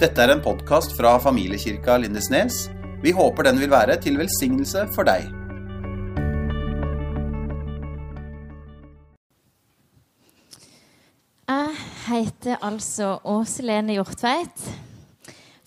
Dette 0.00 0.22
er 0.24 0.30
en 0.32 0.40
podkast 0.40 0.94
fra 0.96 1.10
familiekirka 1.20 1.98
Lindesnes. 2.00 2.70
Vi 3.02 3.10
håper 3.12 3.44
den 3.44 3.58
vil 3.60 3.68
være 3.68 3.98
til 4.00 4.14
velsignelse 4.16 4.86
for 4.94 5.04
deg. 5.04 5.26
Jeg 11.52 11.76
heter 12.06 12.64
altså 12.64 13.18
Åse 13.28 13.66
Lene 13.68 13.98
Hjortveit. 13.98 14.64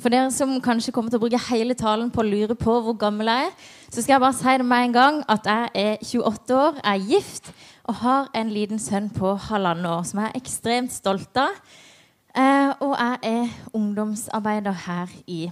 For 0.01 0.09
dere 0.09 0.33
som 0.33 0.57
kanskje 0.65 0.95
kommer 0.97 1.13
til 1.13 1.21
å 1.21 1.25
bruke 1.27 1.45
hele 1.51 1.77
talen 1.77 2.09
på 2.09 2.25
å 2.25 2.27
lure 2.31 2.57
på 2.57 2.79
hvor 2.87 2.97
gammel 3.05 3.29
jeg 3.29 3.51
er, 3.51 3.55
så 3.93 4.01
skal 4.01 4.15
jeg 4.15 4.25
bare 4.25 4.39
si 4.41 4.57
det 4.63 4.69
med 4.73 4.89
en 4.89 4.99
gang 4.99 5.23
at 5.29 5.45
jeg 5.45 5.71
er 5.85 6.05
28 6.09 6.57
år, 6.57 6.81
er 6.81 7.09
gift 7.13 7.53
og 7.85 8.01
har 8.01 8.33
en 8.33 8.49
liten 8.57 8.81
sønn 8.81 9.13
på 9.13 9.37
halvannet 9.51 9.93
år 9.93 10.05
som 10.09 10.25
jeg 10.25 10.33
er 10.33 10.41
ekstremt 10.41 11.01
stolt 11.03 11.37
av. 11.37 11.53
Eh, 12.33 12.71
og 12.81 12.95
jeg 12.97 13.17
er 13.23 13.49
ungdomsarbeider 13.73 14.71
her 14.87 15.11
i 15.27 15.51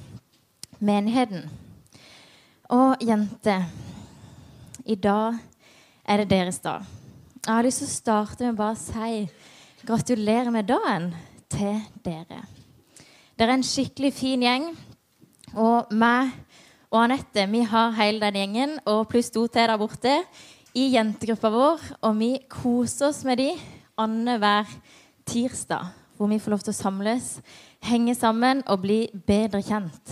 menigheten. 0.79 1.49
Og 2.69 2.95
jenter, 3.01 3.67
i 4.85 4.95
dag 4.95 5.37
er 6.05 6.17
det 6.17 6.29
deres 6.29 6.59
dag. 6.59 6.81
Jeg 7.45 7.53
har 7.53 7.65
lyst 7.65 7.83
til 7.83 7.89
å 7.89 7.93
starte 7.93 8.47
med 8.47 8.57
bare 8.57 8.73
å 8.73 8.81
si 8.81 9.85
gratulerer 9.85 10.49
med 10.53 10.69
dagen 10.69 11.11
til 11.53 11.77
dere. 12.05 12.41
Dere 13.37 13.53
er 13.53 13.59
en 13.59 13.65
skikkelig 13.65 14.13
fin 14.17 14.41
gjeng. 14.45 14.71
Og 15.53 15.89
meg 15.93 16.33
og 16.91 17.03
Anette 17.03 17.45
vi 17.51 17.61
har 17.67 17.93
hele 17.95 18.25
den 18.25 18.41
gjengen 18.41 18.77
og 18.89 19.05
pluss 19.11 19.29
to 19.29 19.45
til 19.47 19.69
der 19.69 19.77
borte 19.77 20.17
i 20.73 20.89
jentegruppa 20.95 21.53
vår. 21.53 21.87
Og 22.01 22.17
vi 22.17 22.33
koser 22.49 23.11
oss 23.11 23.21
med 23.27 23.37
de 23.37 23.51
annenhver 24.01 24.69
tirsdag, 25.29 25.91
hvor 26.21 26.29
vi 26.29 26.37
får 26.37 26.53
lov 26.53 26.59
til 26.61 26.69
å 26.69 26.77
samles, 26.77 27.27
henge 27.81 28.13
sammen 28.13 28.59
og 28.69 28.83
bli 28.83 29.07
bedre 29.25 29.57
kjent. 29.65 30.11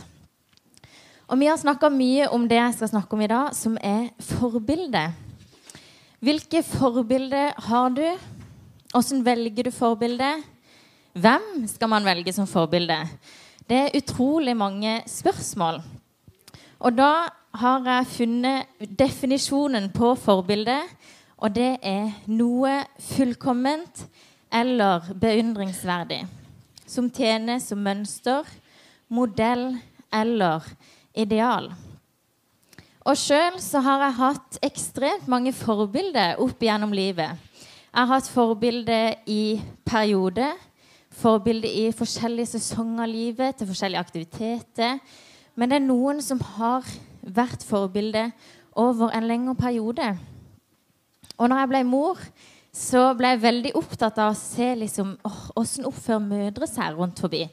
Og 1.29 1.37
Vi 1.37 1.45
har 1.45 1.59
snakka 1.61 1.91
mye 1.93 2.31
om 2.33 2.47
det 2.49 2.57
jeg 2.57 2.73
skal 2.79 2.89
snakke 2.89 3.13
om 3.13 3.21
i 3.21 3.27
dag, 3.29 3.53
som 3.53 3.75
er 3.77 4.07
forbilde. 4.17 5.03
Hvilke 6.19 6.63
forbilder 6.65 7.53
har 7.67 7.93
du? 7.93 8.07
Hvordan 8.89 9.21
velger 9.21 9.69
du 9.69 9.71
forbilde? 9.71 10.31
Hvem 11.13 11.67
skal 11.69 11.91
man 11.93 12.09
velge 12.09 12.33
som 12.33 12.49
forbilde? 12.49 12.97
Det 13.69 13.77
er 13.77 13.97
utrolig 14.01 14.57
mange 14.57 15.03
spørsmål. 15.05 15.83
Og 16.79 16.97
da 16.97 17.29
har 17.53 17.85
jeg 17.85 18.09
funnet 18.15 18.89
definisjonen 18.97 19.91
på 19.93 20.15
forbilde, 20.17 20.79
og 21.37 21.53
det 21.53 21.75
er 21.85 22.09
noe 22.25 22.81
fullkomment 22.97 24.07
eller 24.51 25.11
beundringsverdig. 25.21 26.23
Som 26.89 27.09
tjener 27.13 27.59
som 27.61 27.81
mønster, 27.85 28.47
modell 29.07 29.77
eller 30.13 30.65
ideal. 31.13 31.69
Og 33.05 33.17
sjøl 33.17 33.59
så 33.61 33.81
har 33.85 34.05
jeg 34.05 34.19
hatt 34.19 34.57
ekstremt 34.65 35.29
mange 35.29 35.53
forbilder 35.55 36.41
opp 36.41 36.61
gjennom 36.61 36.93
livet. 36.93 37.37
Jeg 37.89 37.99
har 37.99 38.11
hatt 38.11 38.29
forbilder 38.29 39.15
i 39.29 39.59
perioder 39.85 40.57
forbilder 41.19 41.69
i 41.69 41.89
forskjellige 41.95 42.53
sesonger 42.55 43.03
av 43.03 43.11
livet, 43.11 43.57
til 43.57 43.69
forskjellige 43.69 44.03
aktiviteter. 44.03 44.99
Men 45.55 45.71
det 45.71 45.79
er 45.79 45.87
noen 45.87 46.21
som 46.23 46.41
har 46.55 46.87
vært 47.21 47.65
forbilde 47.67 48.29
over 48.79 49.11
en 49.15 49.27
lengre 49.27 49.55
periode. 49.59 50.13
Og 51.37 51.49
når 51.49 51.63
jeg 51.63 51.71
ble 51.73 51.83
mor, 51.87 52.21
så 52.75 53.01
ble 53.17 53.33
jeg 53.33 53.41
veldig 53.43 53.71
opptatt 53.79 54.19
av 54.21 54.33
å 54.33 54.37
se 54.37 54.67
liksom, 54.77 55.15
åssen 55.57 55.87
oppfører 55.89 56.21
mødre 56.21 56.67
seg 56.69 56.97
rundt 56.97 57.21
forbi. 57.23 57.47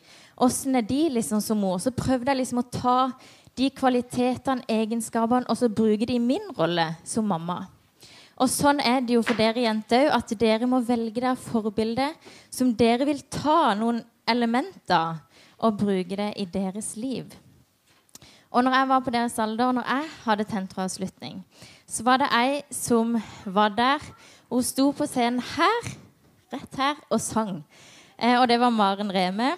Åssen 0.45 0.77
er 0.77 0.85
de 0.85 1.07
liksom 1.15 1.41
som 1.41 1.59
mor? 1.61 1.79
Så 1.81 1.95
prøvde 1.97 2.29
jeg 2.31 2.43
liksom 2.43 2.61
å 2.61 2.69
ta 2.69 2.99
de 3.57 3.71
kvalitetene, 3.73 4.67
egenskapene, 4.69 5.49
og 5.49 5.57
så 5.57 5.73
bruke 5.73 6.05
de 6.09 6.19
i 6.19 6.23
min 6.23 6.45
rolle 6.59 6.91
som 7.09 7.25
mamma. 7.25 7.63
Og 8.37 8.51
sånn 8.53 8.83
er 8.85 9.01
det 9.01 9.17
jo 9.17 9.23
for 9.25 9.39
dere 9.39 9.65
jenter 9.65 10.11
òg, 10.11 10.19
at 10.19 10.37
dere 10.37 10.69
må 10.69 10.83
velge 10.85 11.23
dere 11.23 11.39
forbilde 11.41 12.11
som 12.53 12.75
dere 12.77 13.09
vil 13.09 13.25
ta 13.33 13.73
noen 13.79 14.03
elementer 14.29 15.17
og 15.57 15.79
bruke 15.81 16.19
det 16.19 16.35
i 16.37 16.45
deres 16.45 16.93
liv. 17.01 17.33
Og 18.53 18.65
når 18.65 18.77
jeg 18.77 18.89
var 18.89 19.01
på 19.05 19.13
deres 19.15 19.39
alder, 19.41 19.73
når 19.73 19.89
jeg 19.89 20.11
hadde 20.27 20.49
tentroavslutning, 20.53 21.41
så 21.89 22.05
var 22.05 22.21
det 22.21 22.29
ei 22.35 22.61
som 22.73 23.17
var 23.45 23.73
der. 23.77 24.05
Hun 24.51 24.63
sto 24.63 24.91
på 24.95 25.07
scenen 25.11 25.43
her, 25.43 25.91
rett 26.55 26.79
her, 26.79 27.01
og 27.11 27.21
sang. 27.21 27.65
Eh, 28.19 28.39
og 28.39 28.47
det 28.49 28.61
var 28.63 28.71
Maren 28.71 29.11
Reme. 29.13 29.57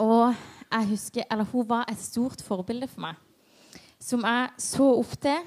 Og 0.00 0.34
jeg 0.72 0.88
husker, 0.90 1.26
eller 1.30 1.44
hun 1.44 1.68
var 1.68 1.84
et 1.90 2.00
stort 2.00 2.42
forbilde 2.42 2.88
for 2.88 3.04
meg. 3.04 3.20
Som 4.00 4.24
jeg 4.24 4.50
så 4.60 4.88
opp 4.96 5.14
til 5.20 5.44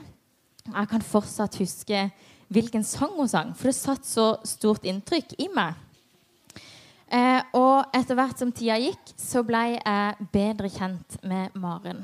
jeg 0.70 0.90
kan 0.92 1.02
fortsatt 1.02 1.58
huske 1.58 2.10
hvilken 2.54 2.84
sang 2.86 3.16
hun 3.18 3.30
sang, 3.30 3.54
for 3.58 3.70
det 3.70 3.78
satt 3.78 4.06
så 4.06 4.32
stort 4.46 4.86
inntrykk 4.86 5.36
i 5.42 5.48
meg. 5.54 5.78
Eh, 7.10 7.42
og 7.58 7.90
etter 7.98 8.18
hvert 8.18 8.38
som 8.38 8.52
tida 8.54 8.78
gikk, 8.82 9.14
så 9.18 9.42
ble 9.46 9.64
jeg 9.76 10.28
bedre 10.34 10.70
kjent 10.70 11.18
med 11.26 11.56
Maren. 11.58 12.04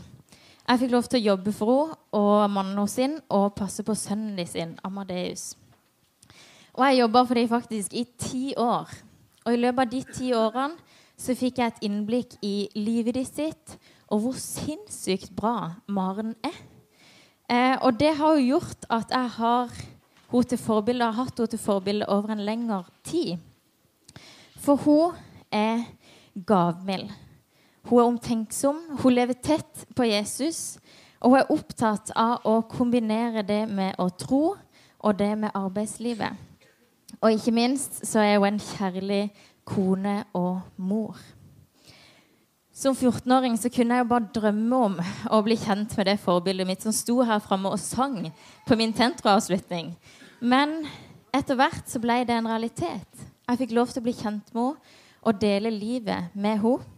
Jeg 0.65 0.81
fikk 0.81 0.95
lov 0.95 1.05
til 1.05 1.19
å 1.19 1.27
jobbe 1.27 1.53
for 1.53 1.91
henne 1.91 1.99
og 2.17 2.49
mannen 2.49 2.79
hennes 2.79 3.21
og 3.29 3.53
passe 3.57 3.85
på 3.85 3.93
sønnen 3.93 4.47
sin, 4.49 4.73
Amadeus. 4.83 5.53
Og 6.75 6.83
jeg 6.85 6.99
jobba 6.99 7.23
for 7.23 7.39
dem 7.39 7.49
faktisk 7.49 7.93
i 7.95 8.03
ti 8.19 8.53
år. 8.57 8.91
Og 9.45 9.53
i 9.53 9.59
løpet 9.61 9.81
av 9.85 9.91
de 9.91 10.01
ti 10.11 10.31
årene 10.35 10.75
så 11.17 11.35
fikk 11.37 11.61
jeg 11.61 11.71
et 11.71 11.83
innblikk 11.87 12.35
i 12.43 12.67
livet 12.75 13.15
ditt 13.15 13.31
sitt, 13.31 13.75
og 14.11 14.25
hvor 14.25 14.39
sinnssykt 14.39 15.31
bra 15.37 15.77
Maren 15.87 16.33
er. 16.43 16.57
Eh, 17.47 17.77
og 17.79 17.95
det 17.99 18.11
har 18.17 18.35
jo 18.35 18.47
gjort 18.57 18.87
at 18.91 19.13
jeg 19.13 19.31
har 19.37 19.71
forbilde, 20.59 21.05
har 21.05 21.15
hatt 21.15 21.37
henne 21.37 21.53
til 21.53 21.61
forbilde 21.61 22.09
over 22.11 22.33
en 22.33 22.43
lengre 22.43 22.83
tid. 23.03 23.37
For 24.59 24.75
hun 24.75 25.15
er 25.51 25.85
gavmild. 26.35 27.11
Hun 27.85 27.99
er 27.99 28.09
omtenksom, 28.09 28.81
hun 28.99 29.13
lever 29.13 29.37
tett 29.39 29.85
på 29.95 30.03
Jesus. 30.09 30.77
Og 31.21 31.31
hun 31.31 31.39
er 31.39 31.53
opptatt 31.53 32.11
av 32.15 32.43
å 32.43 32.59
kombinere 32.67 33.45
det 33.45 33.63
med 33.69 33.95
å 34.01 34.09
tro 34.09 34.57
og 34.99 35.17
det 35.17 35.31
med 35.37 35.55
arbeidslivet. 35.55 36.33
Og 37.21 37.31
ikke 37.31 37.53
minst 37.55 38.01
så 38.07 38.19
er 38.23 38.37
hun 38.37 38.53
en 38.53 38.59
kjærlig 38.59 39.29
kone 39.65 40.23
og 40.33 40.61
mor. 40.77 41.17
Som 42.75 42.95
14-åring 42.95 43.55
så 43.55 43.69
kunne 43.71 43.95
jeg 43.95 44.03
jo 44.03 44.09
bare 44.09 44.33
drømme 44.35 44.79
om 44.89 44.97
å 45.31 45.37
bli 45.45 45.55
kjent 45.55 45.93
med 45.95 46.09
det 46.09 46.17
forbildet 46.19 46.67
mitt 46.67 46.83
som 46.83 46.91
sto 46.95 47.21
her 47.23 47.39
framme 47.39 47.71
og 47.71 47.79
sang 47.79 48.17
på 48.67 48.75
min 48.75 48.91
tentroavslutning. 48.93 49.93
Men 50.43 50.81
etter 51.35 51.55
hvert 51.55 51.87
så 51.87 52.01
ble 52.03 52.19
det 52.27 52.35
en 52.35 52.49
realitet. 52.51 53.23
Jeg 53.47 53.61
fikk 53.61 53.75
lov 53.77 53.93
til 53.93 54.03
å 54.03 54.07
bli 54.09 54.15
kjent 54.17 54.51
med 54.51 54.73
henne 54.73 55.01
og 55.25 55.39
dele 55.41 55.71
livet 55.73 56.35
med 56.35 56.59
henne. 56.61 56.91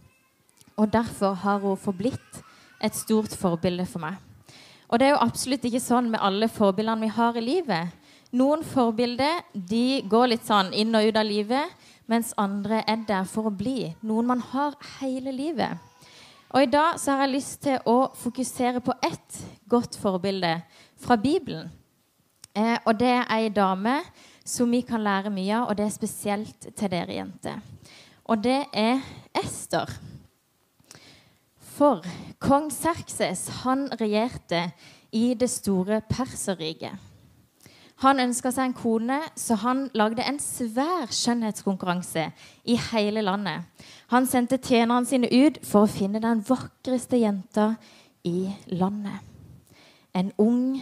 Og 0.78 0.90
derfor 0.92 1.34
har 1.34 1.62
hun 1.62 1.78
forblitt 1.78 2.42
et 2.82 2.94
stort 2.94 3.34
forbilde 3.34 3.86
for 3.86 4.02
meg. 4.02 4.18
Og 4.88 4.98
det 4.98 5.08
er 5.08 5.14
jo 5.14 5.24
absolutt 5.24 5.64
ikke 5.68 5.82
sånn 5.82 6.10
med 6.12 6.22
alle 6.22 6.48
forbildene 6.50 7.06
vi 7.06 7.14
har 7.14 7.36
i 7.36 7.44
livet. 7.44 7.94
Noen 8.36 8.60
forbilder 8.60 9.40
de 9.52 10.02
går 10.04 10.34
litt 10.34 10.44
sånn 10.44 10.74
inn 10.76 10.92
og 10.92 11.06
ut 11.08 11.16
av 11.16 11.24
livet 11.24 11.86
mens 12.08 12.34
andre 12.36 12.82
er 12.88 13.00
der 13.08 13.24
for 13.28 13.48
å 13.48 13.52
bli. 13.52 13.94
Noen 14.04 14.28
man 14.28 14.42
har 14.52 14.76
hele 14.98 15.32
livet. 15.32 15.80
Og 16.52 16.64
I 16.64 16.70
dag 16.72 16.96
så 17.00 17.12
har 17.12 17.26
jeg 17.26 17.34
lyst 17.34 17.62
til 17.64 17.80
å 17.88 18.10
fokusere 18.16 18.80
på 18.84 18.94
ett 19.04 19.40
godt 19.68 19.96
forbilde 20.00 20.54
fra 21.00 21.16
Bibelen. 21.20 21.68
Eh, 22.52 22.76
og 22.84 22.98
Det 22.98 23.10
er 23.16 23.26
ei 23.32 23.48
dame 23.48 24.00
som 24.44 24.70
vi 24.70 24.80
kan 24.80 25.04
lære 25.04 25.32
mye 25.32 25.56
av, 25.56 25.68
og 25.68 25.76
det 25.76 25.86
er 25.86 25.96
spesielt 25.96 26.68
til 26.76 26.90
dere 26.90 27.18
jenter. 27.18 27.60
Og 28.24 28.44
det 28.44 28.64
er 28.72 29.00
Ester. 29.36 29.88
For 31.78 32.04
kong 32.40 32.70
Serkses 32.72 33.48
han 33.62 33.88
regjerte 34.00 34.70
i 35.12 35.34
det 35.34 35.48
store 35.52 36.00
Perserriket. 36.08 37.07
Han 37.98 38.20
ønska 38.22 38.52
seg 38.54 38.68
en 38.68 38.76
kone, 38.78 39.16
så 39.34 39.56
han 39.58 39.88
lagde 39.98 40.22
en 40.22 40.38
svær 40.38 41.10
skjønnhetskonkurranse 41.10 42.28
i 42.70 42.76
hele 42.92 43.24
landet. 43.26 43.66
Han 44.12 44.26
sendte 44.30 44.60
tjenerne 44.62 45.08
sine 45.08 45.26
ut 45.26 45.58
for 45.66 45.82
å 45.82 45.90
finne 45.90 46.22
den 46.22 46.44
vakreste 46.46 47.18
jenta 47.18 47.72
i 48.22 48.52
landet. 48.70 49.18
En 50.14 50.30
ung 50.38 50.78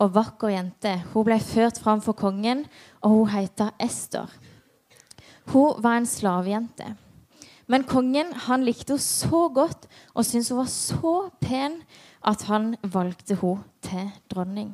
og 0.00 0.14
vakker 0.14 0.54
jente. 0.54 0.94
Hun 1.12 1.26
ble 1.26 1.40
ført 1.42 1.80
fram 1.82 2.02
for 2.04 2.14
kongen, 2.18 2.62
og 3.02 3.16
hun 3.18 3.32
heter 3.34 3.74
Ester. 3.82 4.30
Hun 5.50 5.82
var 5.82 5.98
en 5.98 6.06
slavejente. 6.06 6.92
Men 7.70 7.86
kongen 7.86 8.30
han 8.46 8.62
likte 8.66 8.94
henne 8.94 9.02
så 9.02 9.48
godt 9.54 9.86
og 10.14 10.24
syntes 10.26 10.50
hun 10.50 10.58
var 10.58 10.70
så 10.70 11.16
pen 11.42 11.80
at 12.26 12.46
han 12.50 12.72
valgte 12.82 13.38
henne 13.42 13.66
til 13.86 14.08
dronning. 14.30 14.72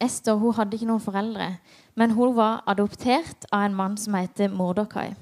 Ester 0.00 0.38
hun 0.40 0.54
hadde 0.56 0.76
ikke 0.76 0.88
noen 0.88 1.02
foreldre, 1.02 1.50
men 1.94 2.14
hun 2.16 2.32
var 2.36 2.62
adoptert 2.70 3.44
av 3.52 3.66
en 3.66 3.76
mann 3.76 3.98
som 4.00 4.16
heter 4.16 4.48
Mordokai. 4.52 5.12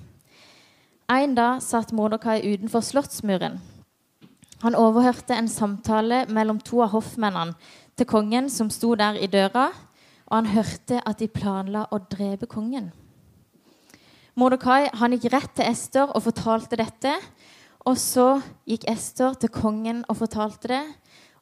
En 1.09 1.35
dag 1.35 1.63
satt 1.65 1.93
Mordokai 1.97 2.41
utenfor 2.45 2.85
slottsmuren. 2.85 3.59
Han 4.63 4.77
overhørte 4.79 5.35
en 5.35 5.49
samtale 5.49 6.25
mellom 6.29 6.61
to 6.61 6.83
av 6.83 6.93
hoffmennene 6.93 7.57
til 7.99 8.07
kongen 8.07 8.51
som 8.51 8.71
sto 8.71 8.95
der 8.99 9.19
i 9.19 9.27
døra, 9.31 9.71
og 10.29 10.35
han 10.37 10.51
hørte 10.53 11.01
at 11.07 11.19
de 11.23 11.29
planla 11.33 11.87
å 11.91 12.01
drepe 12.11 12.47
kongen. 12.51 12.91
Mordokai 14.39 14.87
gikk 15.17 15.33
rett 15.33 15.55
til 15.57 15.67
Ester 15.67 16.13
og 16.15 16.23
fortalte 16.23 16.79
dette. 16.79 17.17
Og 17.89 17.97
så 17.99 18.41
gikk 18.69 18.85
Ester 18.91 19.35
til 19.35 19.51
kongen 19.51 20.05
og 20.09 20.21
fortalte 20.21 20.69
det, 20.71 20.83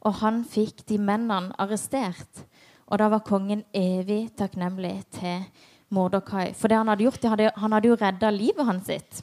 og 0.00 0.20
han 0.22 0.44
fikk 0.46 0.84
de 0.88 0.96
mennene 0.96 1.52
arrestert. 1.58 2.44
Og 2.86 2.98
da 2.98 3.08
var 3.10 3.24
kongen 3.26 3.64
evig 3.74 4.28
takknemlig 4.38 5.00
til 5.10 5.42
Mordokai. 5.90 6.52
For 6.54 6.70
det 6.70 6.78
han 6.78 6.88
hadde 6.88 7.06
gjort, 7.06 7.24
han 7.56 7.72
hadde 7.72 7.88
jo 7.88 7.98
redda 8.00 8.30
livet 8.30 8.66
hans 8.66 8.86
sitt. 8.90 9.22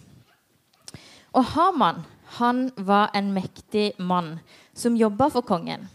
Og 1.33 1.45
Haman 1.55 2.03
han 2.37 2.71
var 2.77 3.11
en 3.13 3.31
mektig 3.33 3.91
mann 3.99 4.39
som 4.73 4.95
jobba 4.97 5.29
for 5.29 5.45
kongen. 5.45 5.87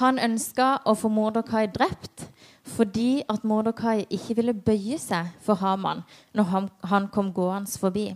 Han 0.00 0.18
ønska 0.18 0.80
å 0.84 0.96
få 0.98 1.08
Mordokai 1.08 1.66
drept 1.72 2.28
fordi 2.74 3.22
at 3.28 3.44
Mordokai 3.44 4.06
ikke 4.08 4.36
ville 4.40 4.54
bøye 4.56 4.98
seg 4.98 5.30
for 5.44 5.60
Haman 5.60 6.02
når 6.34 6.48
han, 6.50 6.68
han 6.90 7.08
kom 7.12 7.30
gående 7.32 7.70
forbi. 7.80 8.08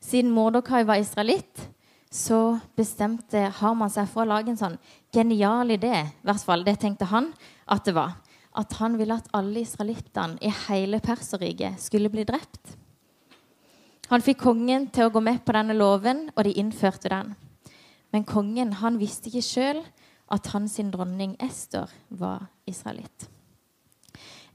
Siden 0.00 0.32
Mordokai 0.32 0.84
var 0.88 1.00
israelitt, 1.00 1.68
så 2.10 2.58
bestemte 2.76 3.50
Harman 3.60 3.92
seg 3.92 4.08
for 4.08 4.24
å 4.24 4.30
lage 4.30 4.52
en 4.52 4.60
sånn 4.60 4.78
genial 5.12 5.70
idé. 5.74 5.92
I 6.08 6.26
hvert 6.28 6.44
fall, 6.44 6.64
Det 6.64 6.78
tenkte 6.80 7.04
han 7.04 7.32
at 7.66 7.84
det 7.84 7.94
var. 7.94 8.16
At 8.56 8.72
han 8.80 8.96
ville 8.98 9.14
at 9.14 9.28
alle 9.32 9.60
israelittene 9.60 10.38
i 10.40 10.50
hele 10.68 11.00
Perserriket 11.00 11.80
skulle 11.80 12.08
bli 12.08 12.24
drept. 12.24 12.76
Han 14.08 14.24
fikk 14.24 14.40
kongen 14.40 14.88
til 14.88 15.04
å 15.04 15.12
gå 15.12 15.20
med 15.20 15.44
på 15.44 15.52
denne 15.52 15.76
loven, 15.76 16.30
og 16.34 16.44
de 16.44 16.56
innførte 16.56 17.10
den. 17.12 17.34
Men 18.10 18.24
kongen 18.24 18.72
han 18.80 18.96
visste 18.98 19.28
ikke 19.28 19.44
sjøl 19.44 19.82
at 20.32 20.46
hans 20.54 20.78
dronning 20.92 21.36
Ester 21.44 21.90
var 22.08 22.48
israelitt. 22.66 23.28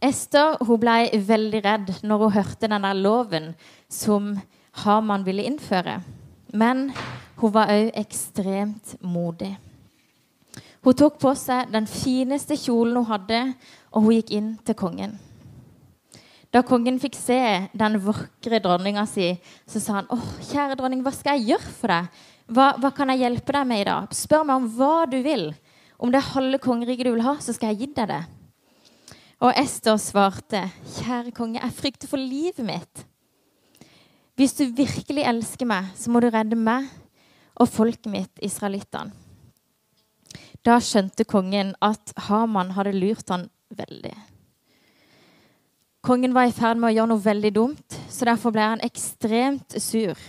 Ester 0.01 0.57
hun 0.65 0.81
ble 0.81 1.13
veldig 1.13 1.61
redd 1.63 1.91
når 2.03 2.25
hun 2.25 2.33
hørte 2.33 2.67
denne 2.67 2.93
loven 2.97 3.53
som 3.87 4.33
Haman 4.83 5.23
ville 5.23 5.45
innføre. 5.45 6.01
Men 6.51 6.89
hun 7.39 7.53
var 7.53 7.71
òg 7.73 7.91
ekstremt 7.99 8.95
modig. 9.01 9.53
Hun 10.83 10.97
tok 10.99 11.19
på 11.21 11.31
seg 11.39 11.71
den 11.71 11.87
fineste 11.87 12.57
kjolen 12.59 12.99
hun 12.99 13.07
hadde, 13.07 13.39
og 13.93 14.05
hun 14.05 14.17
gikk 14.17 14.33
inn 14.35 14.49
til 14.67 14.77
kongen. 14.77 15.15
Da 16.53 16.61
kongen 16.61 16.99
fikk 17.01 17.15
se 17.17 17.39
den 17.73 17.97
vakre 18.03 18.59
dronninga 18.61 19.07
si, 19.09 19.31
så 19.65 19.79
sa 19.79 19.93
han, 19.93 20.07
'Å, 20.07 20.17
kjære 20.51 20.77
dronning, 20.77 21.01
hva 21.01 21.13
skal 21.13 21.39
jeg 21.39 21.55
gjøre 21.55 21.71
for 21.79 21.87
deg? 21.87 22.09
Hva, 22.47 22.67
hva 22.77 22.91
kan 22.93 23.09
jeg 23.09 23.23
hjelpe 23.23 23.53
deg 23.53 23.67
med 23.67 23.81
i 23.81 23.89
dag? 23.89 24.13
Spør 24.13 24.43
meg 24.45 24.55
om 24.55 24.69
hva 24.69 25.09
du 25.09 25.21
vil.' 25.23 25.53
Om 25.99 26.11
det 26.11 26.19
er 26.19 26.33
halve 26.35 26.59
kongeriket 26.59 27.05
du 27.05 27.11
vil 27.13 27.23
ha, 27.23 27.37
så 27.39 27.53
skal 27.53 27.71
jeg 27.71 27.79
gi 27.79 27.93
deg 27.95 28.07
det. 28.09 28.23
Og 29.39 29.53
Ester 29.55 29.95
svarte, 29.95 30.71
kjære 30.99 31.31
konge, 31.31 31.61
jeg 31.61 31.71
frykter 31.71 32.07
for 32.07 32.17
livet 32.17 32.65
mitt. 32.65 33.05
Hvis 34.35 34.53
du 34.57 34.65
virkelig 34.65 35.23
elsker 35.23 35.65
meg, 35.65 35.93
så 35.95 36.11
må 36.11 36.19
du 36.19 36.27
redde 36.27 36.55
meg 36.59 36.89
og 37.59 37.69
folket 37.69 38.09
mitt, 38.11 38.33
israelittene. 38.41 39.13
Da 40.63 40.77
skjønte 40.79 41.25
kongen 41.27 41.73
at 41.83 42.13
Haman 42.29 42.71
hadde 42.77 42.93
lurt 42.95 43.27
han 43.33 43.49
veldig. 43.75 44.13
Kongen 46.03 46.33
var 46.35 46.47
i 46.47 46.55
ferd 46.55 46.79
med 46.79 46.89
å 46.89 46.95
gjøre 46.95 47.11
noe 47.11 47.23
veldig 47.23 47.51
dumt, 47.55 47.97
så 48.11 48.27
derfor 48.27 48.51
ble 48.55 48.63
han 48.73 48.83
ekstremt 48.83 49.75
sur. 49.79 50.19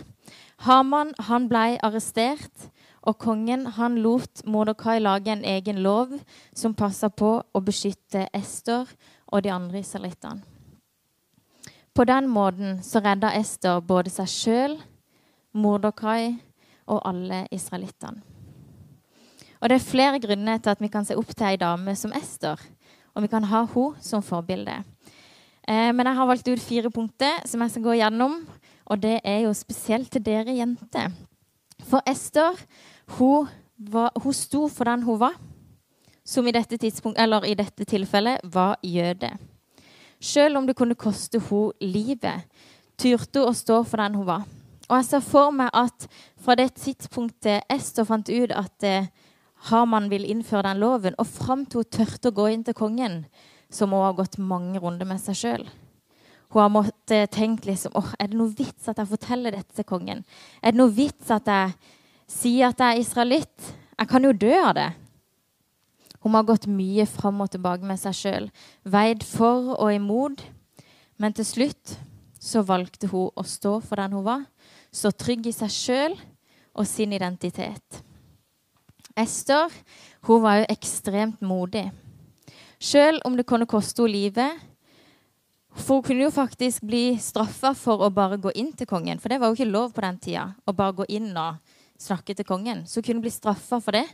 Haman 0.66 1.12
han 1.28 1.46
ble 1.50 1.76
arrestert, 1.86 2.70
og 3.04 3.18
kongen 3.20 3.66
han 3.76 3.98
lot 4.00 4.40
Mordekai 4.48 4.96
lage 5.02 5.30
en 5.30 5.44
egen 5.44 5.82
lov 5.84 6.14
som 6.56 6.74
passa 6.74 7.10
på 7.12 7.36
å 7.44 7.60
beskytte 7.60 8.28
Ester 8.32 8.88
og 9.28 9.42
de 9.44 9.52
andre 9.52 9.82
israelittene. 9.84 10.40
På 11.94 12.06
den 12.08 12.26
måten 12.26 12.80
så 12.82 12.98
redda 13.04 13.34
Ester 13.38 13.82
både 13.84 14.10
seg 14.10 14.30
sjøl, 14.30 14.78
Mordekai 15.54 16.40
og 16.86 17.02
alle 17.08 17.46
israelittene. 17.52 18.22
Og 19.60 19.70
Det 19.70 19.78
er 19.78 19.90
flere 19.90 20.20
grunner 20.20 20.58
til 20.58 20.70
at 20.70 20.80
vi 20.80 20.90
kan 20.92 21.04
se 21.04 21.16
opp 21.16 21.30
til 21.32 21.46
ei 21.46 21.56
dame 21.56 21.94
som 21.96 22.12
Ester, 22.12 22.60
og 23.14 23.22
vi 23.22 23.30
kan 23.32 23.44
ha 23.48 23.62
henne 23.64 24.02
som 24.04 24.22
forbilde. 24.22 24.82
Eh, 25.68 25.92
men 25.92 26.06
jeg 26.06 26.16
har 26.18 26.26
valgt 26.28 26.48
ut 26.48 26.60
fire 26.60 26.90
punkter 26.90 27.40
som 27.48 27.62
jeg 27.62 27.70
skal 27.70 27.82
gå 27.82 27.94
gjennom, 27.96 28.42
og 28.84 29.00
det 29.00 29.20
er 29.24 29.46
jo 29.46 29.54
spesielt 29.56 30.10
til 30.12 30.24
dere 30.24 30.52
jenter. 30.52 31.08
For 31.80 32.04
Ester 32.06 32.58
hun, 33.16 33.48
hun 33.88 34.36
sto 34.36 34.68
for 34.68 34.84
den 34.84 35.02
hun 35.02 35.20
var, 35.20 35.38
som 36.24 36.46
i 36.46 36.52
dette, 36.52 36.76
i 36.76 37.54
dette 37.54 37.84
tilfellet 37.84 38.40
var 38.44 38.76
jøde. 38.82 39.30
Selv 40.20 40.56
om 40.58 40.66
det 40.66 40.76
kunne 40.76 40.94
koste 40.94 41.38
hun 41.38 41.72
livet, 41.80 42.44
turte 42.98 43.40
hun 43.40 43.48
å 43.48 43.56
stå 43.56 43.82
for 43.84 43.96
den 44.00 44.14
hun 44.14 44.26
var. 44.26 44.44
Og 44.88 44.96
jeg 44.98 45.06
ser 45.08 45.24
for 45.24 45.54
meg 45.54 45.70
at 45.72 46.06
fra 46.44 46.56
det 46.60 46.74
tidspunktet 46.76 47.64
Ester 47.72 48.04
fant 48.08 48.28
ut 48.28 48.52
at 48.52 48.84
eh, 48.84 49.08
Haman 49.70 50.10
ville 50.12 50.28
innføre 50.28 50.66
den 50.66 50.82
loven, 50.82 51.16
og 51.18 51.26
fram 51.26 51.64
til 51.64 51.80
hun 51.80 51.92
tørte 51.96 52.28
å 52.28 52.36
gå 52.36 52.50
inn 52.52 52.66
til 52.66 52.76
kongen, 52.76 53.22
så 53.72 53.88
må 53.88 54.02
hun 54.02 54.10
ha 54.10 54.18
gått 54.18 54.36
mange 54.36 54.82
runder 54.82 55.08
med 55.08 55.22
seg 55.22 55.38
sjøl. 55.40 55.64
Hun 56.52 56.60
har 56.60 56.70
måttet 56.70 57.32
tenke 57.34 57.70
liksom, 57.70 57.96
oh, 57.96 58.12
er 58.20 58.28
det 58.30 58.38
noe 58.38 58.52
vits 58.54 58.90
at 58.90 59.00
jeg 59.00 59.10
forteller 59.10 59.56
dette 59.56 59.74
til 59.74 59.88
kongen. 59.88 60.20
Er 60.60 60.74
det 60.74 60.78
noe 60.78 60.92
vits 60.92 61.32
at 61.32 61.48
jeg 61.50 61.72
sier 62.30 62.70
at 62.70 62.80
jeg 62.80 62.94
er 62.94 63.02
israelitt. 63.02 63.72
Jeg 63.98 64.10
kan 64.10 64.24
jo 64.24 64.34
dø 64.36 64.52
av 64.58 64.74
det. 64.76 64.90
Hun 66.24 66.36
har 66.38 66.46
gått 66.48 66.66
mye 66.70 67.04
fram 67.08 67.42
og 67.44 67.50
tilbake 67.52 67.84
med 67.84 68.00
seg 68.00 68.16
sjøl, 68.16 68.46
veid 68.88 69.24
for 69.26 69.74
og 69.76 69.92
imot. 69.92 70.40
Men 71.20 71.36
til 71.36 71.46
slutt 71.46 71.98
så 72.40 72.64
valgte 72.66 73.10
hun 73.12 73.30
å 73.36 73.44
stå 73.46 73.76
for 73.84 74.00
den 74.00 74.16
hun 74.16 74.24
var, 74.26 74.46
stå 74.94 75.10
trygg 75.18 75.48
i 75.50 75.54
seg 75.54 75.72
sjøl 75.72 76.16
og 76.74 76.86
sin 76.88 77.14
identitet. 77.14 78.02
Ester 79.14 79.70
hun 80.26 80.42
var 80.42 80.62
jo 80.62 80.70
ekstremt 80.72 81.42
modig. 81.44 81.88
Sjøl 82.82 83.20
om 83.24 83.36
det 83.36 83.46
kunne 83.48 83.68
koste 83.70 84.02
henne 84.02 84.14
livet. 84.14 84.62
For 85.74 85.98
hun 85.98 86.06
kunne 86.06 86.26
jo 86.26 86.34
faktisk 86.34 86.84
bli 86.86 87.16
straffa 87.18 87.72
for 87.74 88.04
å 88.06 88.12
bare 88.14 88.38
gå 88.38 88.52
inn 88.54 88.72
til 88.78 88.86
kongen. 88.86 89.18
For 89.18 89.30
det 89.30 89.40
var 89.42 89.50
jo 89.50 89.58
ikke 89.58 89.72
lov 89.72 89.94
på 89.94 90.04
den 90.04 90.20
tida 90.22 90.44
å 90.66 90.74
bare 90.76 91.00
gå 91.00 91.06
inn 91.16 91.32
og 91.34 91.58
snakke 92.00 92.34
til 92.34 92.46
kongen. 92.46 92.84
Så 92.86 93.00
hun 93.00 93.08
kunne 93.08 93.24
bli 93.24 93.32
straffa 93.34 93.80
for 93.82 93.96
det. 93.96 94.06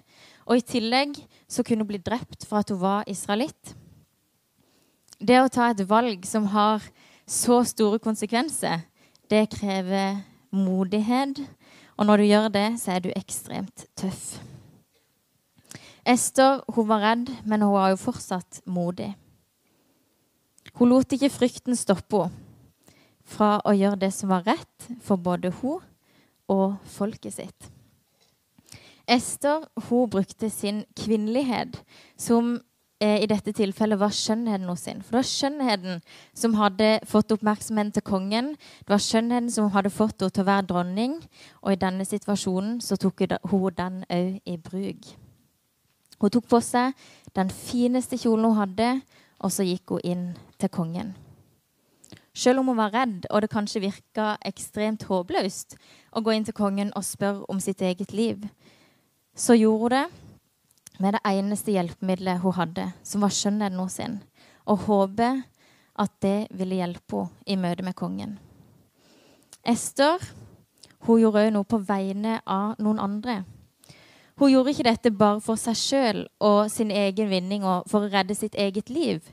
Og 0.48 0.56
i 0.56 0.64
tillegg 0.64 1.18
så 1.48 1.64
kunne 1.64 1.84
hun 1.84 1.92
bli 1.92 2.00
drept 2.00 2.48
for 2.48 2.62
at 2.62 2.72
hun 2.72 2.80
var 2.80 3.08
israelitt. 3.10 3.74
Det 5.20 5.36
å 5.36 5.52
ta 5.52 5.68
et 5.70 5.84
valg 5.84 6.24
som 6.24 6.48
har 6.48 6.84
så 7.28 7.60
store 7.68 8.00
konsekvenser, 8.02 8.86
det 9.28 9.44
krever 9.52 10.22
modighet. 10.50 11.40
Og 11.96 12.06
når 12.06 12.16
du 12.16 12.28
gjør 12.28 12.48
det, 12.54 12.68
så 12.80 12.96
er 12.96 13.04
du 13.04 13.10
ekstremt 13.14 13.86
tøff. 13.98 14.38
Ester 16.08 16.62
hun 16.72 16.88
var 16.88 17.04
redd, 17.04 17.28
men 17.44 17.62
hun 17.62 17.74
var 17.76 17.90
jo 17.92 18.00
fortsatt 18.00 18.62
modig. 18.64 19.12
Hun 20.78 20.88
lot 20.88 21.12
ikke 21.12 21.32
frykten 21.32 21.76
stoppe 21.76 22.24
henne 22.26 22.46
fra 23.30 23.60
å 23.62 23.70
gjøre 23.76 24.00
det 24.00 24.10
som 24.14 24.32
var 24.32 24.42
rett 24.48 24.88
for 25.06 25.20
både 25.22 25.52
hun 25.60 25.84
og 26.50 26.80
folket 26.90 27.36
sitt. 27.36 27.68
Ester 29.10 29.64
hun 29.88 30.10
brukte 30.10 30.50
sin 30.50 30.84
kvinnelighet, 30.98 31.78
som 32.18 32.56
i 33.00 33.28
dette 33.30 33.54
tilfellet 33.56 33.96
var 33.96 34.12
skjønnheten 34.12 34.68
hos 34.68 34.82
sin. 34.84 34.98
For 35.00 35.14
det 35.14 35.20
var 35.22 35.28
skjønnheten 35.30 36.02
som 36.36 36.56
hadde 36.58 36.90
fått 37.08 37.32
oppmerksomheten 37.32 37.94
til 37.96 38.04
kongen. 38.04 38.50
Det 38.84 38.92
var 38.92 39.00
skjønnheten 39.00 39.48
som 39.54 39.70
hadde 39.72 39.92
fått 39.94 40.20
henne 40.20 40.34
til 40.36 40.44
å 40.44 40.50
være 40.50 40.66
dronning. 40.68 41.16
Og 41.64 41.72
i 41.72 41.80
denne 41.80 42.04
situasjonen 42.04 42.76
så 42.84 43.00
tok 43.00 43.24
hun 43.48 43.78
den 43.78 44.04
òg 44.04 44.36
i 44.44 44.58
bruk. 44.60 45.10
Hun 46.20 46.34
tok 46.34 46.52
på 46.52 46.60
seg 46.60 46.92
den 47.32 47.48
fineste 47.48 48.20
kjolen 48.20 48.50
hun 48.50 48.60
hadde, 48.60 48.92
og 49.40 49.52
så 49.54 49.64
gikk 49.64 49.96
hun 49.96 50.04
inn 50.04 50.24
til 50.60 50.68
kongen. 50.68 51.14
Selv 52.36 52.60
om 52.60 52.68
hun 52.68 52.78
var 52.78 52.92
redd, 52.92 53.24
og 53.30 53.42
det 53.42 53.50
kanskje 53.50 53.80
virka 53.86 54.34
ekstremt 54.44 55.08
håpløst 55.08 55.78
å 56.12 56.20
gå 56.20 56.36
inn 56.36 56.44
til 56.44 56.56
kongen 56.56 56.92
og 56.96 57.06
spørre 57.08 57.48
om 57.48 57.60
sitt 57.64 57.80
eget 57.80 58.12
liv, 58.12 58.44
så 59.32 59.56
gjorde 59.56 59.80
hun 59.80 59.96
det 59.96 60.29
med 61.00 61.16
det 61.16 61.22
eneste 61.24 61.72
hjelpemiddelet 61.74 62.42
hun 62.42 62.56
hadde, 62.58 62.90
som 63.02 63.24
var 63.24 63.32
skjønnheten 63.32 63.80
hennes, 63.80 64.20
og 64.68 64.84
håpet 64.86 65.42
at 66.00 66.12
det 66.22 66.48
ville 66.56 66.80
hjelpe 66.80 67.24
henne 67.24 67.48
i 67.48 67.56
møte 67.60 67.84
med 67.84 67.96
kongen. 67.96 68.36
Ester 69.64 70.20
hun 71.06 71.20
gjorde 71.20 71.46
òg 71.46 71.54
noe 71.54 71.68
på 71.68 71.80
vegne 71.88 72.38
av 72.44 72.76
noen 72.80 73.00
andre. 73.00 73.40
Hun 74.40 74.52
gjorde 74.52 74.72
ikke 74.72 74.86
dette 74.88 75.12
bare 75.12 75.40
for 75.44 75.60
seg 75.60 75.76
sjøl 75.76 76.20
og 76.44 76.70
sin 76.72 76.92
egen 76.92 77.28
vinning 77.28 77.64
og 77.64 77.88
for 77.88 78.04
å 78.04 78.12
redde 78.12 78.36
sitt 78.36 78.56
eget 78.56 78.88
liv. 78.92 79.24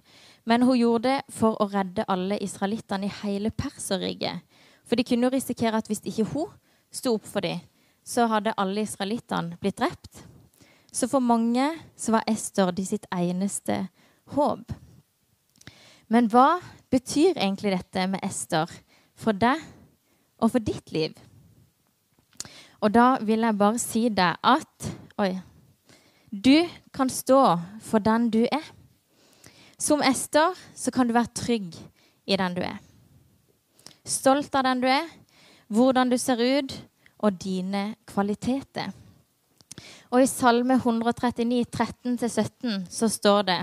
Men 0.47 0.63
hun 0.67 0.79
gjorde 0.79 1.11
det 1.11 1.35
for 1.35 1.59
å 1.63 1.67
redde 1.71 2.07
alle 2.07 2.39
israelittene 2.43 3.07
i 3.07 3.15
hele 3.21 3.51
Perserriket. 3.51 4.43
For 4.87 4.99
de 4.99 5.03
kunne 5.07 5.27
jo 5.27 5.35
risikere 5.35 5.79
at 5.79 5.87
hvis 5.91 6.03
ikke 6.07 6.27
hun 6.33 6.51
sto 6.91 7.15
opp 7.15 7.27
for 7.27 7.43
dem, 7.43 7.59
så 8.07 8.27
hadde 8.31 8.55
alle 8.55 8.83
israelittene 8.87 9.59
blitt 9.59 9.79
drept. 9.79 10.23
Så 10.91 11.07
for 11.11 11.19
mange 11.19 11.69
så 11.95 12.15
var 12.15 12.27
Ester 12.27 12.71
de 12.71 12.85
sitt 12.85 13.05
eneste 13.13 13.87
håp. 14.35 14.71
Men 16.07 16.29
hva 16.31 16.59
betyr 16.91 17.35
egentlig 17.35 17.73
dette 17.75 18.07
med 18.07 18.23
Ester 18.23 18.71
for 19.17 19.35
deg 19.35 19.61
og 20.39 20.53
for 20.53 20.63
ditt 20.63 20.93
liv? 20.95 21.17
Og 22.81 22.93
da 22.93 23.17
vil 23.25 23.43
jeg 23.43 23.57
bare 23.59 23.81
si 23.81 24.07
deg 24.13 24.37
at 24.43 24.89
Oi. 25.17 25.31
Du 26.29 26.67
kan 26.93 27.09
stå 27.09 27.57
for 27.81 28.03
den 28.03 28.27
du 28.29 28.43
er. 28.45 28.65
Som 29.79 30.03
Ester 30.05 30.53
så 30.77 30.91
kan 30.93 31.07
du 31.07 31.15
være 31.15 31.33
trygg 31.33 31.73
i 32.27 32.37
den 32.37 32.53
du 32.53 32.61
er. 32.61 32.77
Stolt 34.05 34.53
av 34.55 34.67
den 34.67 34.83
du 34.83 34.87
er, 34.91 35.07
hvordan 35.73 36.11
du 36.11 36.17
ser 36.21 36.37
ut, 36.37 36.75
og 37.17 37.39
dine 37.41 37.95
kvaliteter. 38.05 38.93
Og 40.11 40.23
i 40.23 40.29
Salme 40.29 40.77
139, 40.79 41.65
13-17 41.67 42.85
så 42.89 43.09
står 43.11 43.41
det 43.49 43.59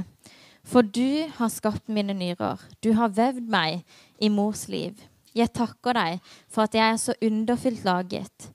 For 0.65 0.85
du 0.85 1.25
har 1.39 1.53
skapt 1.53 1.89
mine 1.89 2.17
nyrer, 2.17 2.61
du 2.85 2.93
har 2.99 3.13
vevd 3.17 3.49
meg 3.49 3.85
i 4.21 4.29
mors 4.29 4.67
liv. 4.69 4.99
Jeg 5.35 5.51
takker 5.57 5.97
deg 5.97 6.21
for 6.53 6.67
at 6.67 6.77
jeg 6.77 6.85
er 6.85 7.01
så 7.01 7.15
underfylt 7.25 7.85
laget. 7.85 8.51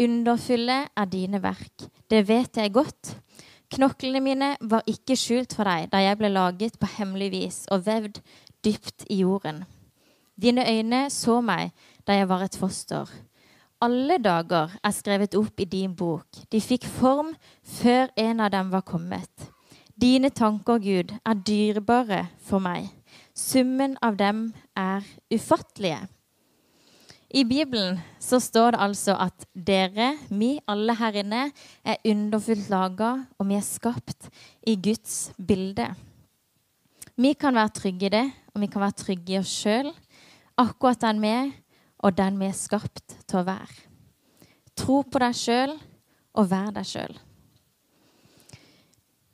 Underfulle 0.00 0.80
er 0.90 1.10
dine 1.10 1.38
verk, 1.42 1.86
det 2.10 2.24
vet 2.28 2.56
jeg 2.56 2.72
godt. 2.74 3.14
Knoklene 3.74 4.20
mine 4.22 4.54
var 4.60 4.86
ikke 4.90 5.16
skjult 5.18 5.54
for 5.56 5.68
deg 5.68 5.88
da 5.92 6.00
jeg 6.02 6.18
ble 6.20 6.32
laget 6.32 6.78
på 6.80 6.90
hemmelig 6.96 7.30
vis 7.32 7.60
og 7.74 7.86
vevd 7.86 8.20
dypt 8.64 9.06
i 9.10 9.20
jorden. 9.22 9.64
Dine 10.40 10.64
øyne 10.66 11.06
så 11.10 11.38
meg 11.44 11.70
da 12.06 12.16
jeg 12.18 12.28
var 12.28 12.44
et 12.44 12.58
foster. 12.58 13.08
Alle 13.84 14.16
dager 14.22 14.72
er 14.80 14.92
skrevet 14.96 15.34
opp 15.36 15.60
i 15.60 15.66
din 15.68 15.92
bok. 15.96 16.24
De 16.48 16.60
fikk 16.62 16.86
form 16.88 17.34
før 17.80 18.08
en 18.16 18.40
av 18.40 18.52
dem 18.54 18.70
var 18.72 18.84
kommet. 18.86 19.50
Dine 20.00 20.30
tanker, 20.32 20.80
Gud, 20.80 21.12
er 21.20 21.40
dyrebare 21.46 22.22
for 22.46 22.62
meg. 22.64 22.88
Summen 23.36 23.98
av 24.02 24.16
dem 24.16 24.46
er 24.78 25.04
ufattelige. 25.32 26.00
I 27.34 27.42
Bibelen 27.44 27.98
så 28.22 28.38
står 28.40 28.74
det 28.74 28.82
altså 28.86 29.16
at 29.18 29.44
dere, 29.52 30.12
vi 30.30 30.54
alle 30.70 30.94
her 30.94 31.18
inne, 31.18 31.48
er 31.82 32.00
underfullt 32.06 32.70
laga, 32.70 33.10
og 33.38 33.48
vi 33.50 33.58
er 33.58 33.66
skapt 33.66 34.30
i 34.70 34.76
Guds 34.78 35.34
bilde. 35.36 35.88
Vi 37.18 37.34
kan 37.34 37.58
være 37.58 37.74
trygge 37.74 38.06
i 38.06 38.14
det, 38.14 38.24
og 38.54 38.62
vi 38.62 38.70
kan 38.70 38.86
være 38.86 38.98
trygge 39.02 39.34
i 39.34 39.40
oss 39.42 39.50
sjøl. 39.50 39.90
Akkurat 40.62 41.02
den 41.02 41.20
vi 41.22 41.34
er, 41.34 41.52
og 41.98 42.14
den 42.16 42.38
vi 42.38 42.48
er 42.48 42.56
skapt 42.56 43.18
til 43.34 43.42
å 43.42 43.48
være. 43.48 43.82
Tro 44.78 45.02
på 45.02 45.22
deg 45.22 45.34
sjøl 45.38 45.74
og 46.34 46.50
vær 46.50 46.70
deg 46.74 46.86
sjøl. 46.86 47.14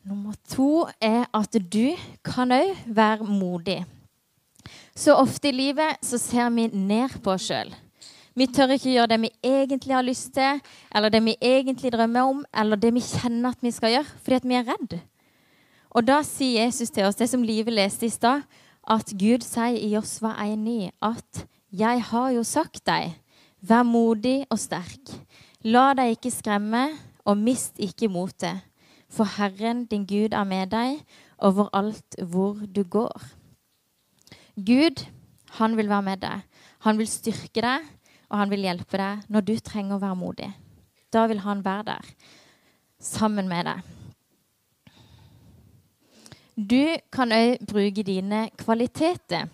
Nummer 0.08 0.36
to 0.48 0.86
er 1.04 1.26
at 1.36 1.56
du 1.60 1.92
kan 2.24 2.52
òg 2.56 2.72
være 2.88 3.28
modig. 3.28 3.82
Så 4.96 5.12
ofte 5.16 5.50
i 5.50 5.54
livet 5.54 6.00
så 6.04 6.18
ser 6.20 6.48
vi 6.56 6.66
ned 6.72 7.20
på 7.20 7.34
oss 7.34 7.50
sjøl. 7.50 7.72
Vi 8.36 8.46
tør 8.48 8.72
ikke 8.76 8.94
gjøre 8.94 9.10
det 9.10 9.18
vi 9.24 9.30
egentlig 9.44 9.94
har 9.96 10.06
lyst 10.06 10.32
til, 10.36 10.60
eller 10.94 11.12
det 11.12 11.20
vi 11.26 11.36
egentlig 11.36 11.92
drømmer 11.92 12.32
om, 12.32 12.42
eller 12.54 12.80
det 12.80 12.92
vi 12.96 13.02
kjenner 13.04 13.52
at 13.52 13.64
vi 13.64 13.72
skal 13.74 13.92
gjøre, 13.96 14.18
fordi 14.22 14.38
at 14.38 14.48
vi 14.48 14.56
er 14.56 14.68
redd. 14.70 14.98
Og 15.90 16.06
da 16.06 16.20
sier 16.24 16.64
Jesus 16.64 16.92
til 16.94 17.04
oss 17.04 17.18
det 17.18 17.28
som 17.28 17.42
Live 17.44 17.72
leste 17.74 18.06
i 18.06 18.12
stad, 18.12 18.46
at 18.88 19.12
Gud 19.18 19.44
sier 19.44 19.76
i 19.76 19.92
hva 19.92 20.32
enig 20.46 20.92
at 21.02 21.46
'Jeg 21.70 22.02
har 22.02 22.30
jo 22.30 22.42
sagt 22.42 22.86
deg, 22.86 23.19
vær 23.62 23.82
modig 23.82 24.46
og 24.50 24.58
sterk'. 24.58 25.14
La 25.64 25.92
deg 25.94 26.16
ikke 26.16 26.32
skremme, 26.32 26.88
og 27.24 27.36
mist 27.36 27.76
ikke 27.78 28.08
motet. 28.08 28.64
For 29.10 29.24
Herren 29.24 29.84
din 29.90 30.06
Gud 30.06 30.32
er 30.32 30.44
med 30.44 30.70
deg 30.70 31.00
overalt 31.38 32.16
hvor 32.22 32.54
du 32.66 32.82
går. 32.82 33.22
Gud, 34.56 35.04
han 35.58 35.76
vil 35.76 35.88
være 35.88 36.02
med 36.02 36.22
deg. 36.22 36.42
Han 36.86 36.98
vil 36.98 37.08
styrke 37.08 37.60
deg, 37.60 37.86
og 38.30 38.38
han 38.38 38.50
vil 38.50 38.64
hjelpe 38.64 38.96
deg 39.00 39.24
når 39.28 39.46
du 39.46 39.54
trenger 39.58 39.96
å 39.96 40.02
være 40.04 40.16
modig. 40.16 40.50
Da 41.12 41.26
vil 41.26 41.42
han 41.42 41.64
være 41.64 41.84
der 41.90 42.12
sammen 43.00 43.48
med 43.48 43.66
deg. 43.66 43.80
Du 46.60 46.96
kan 47.12 47.32
òg 47.32 47.62
bruke 47.66 48.04
dine 48.04 48.50
kvaliteter. 48.60 49.48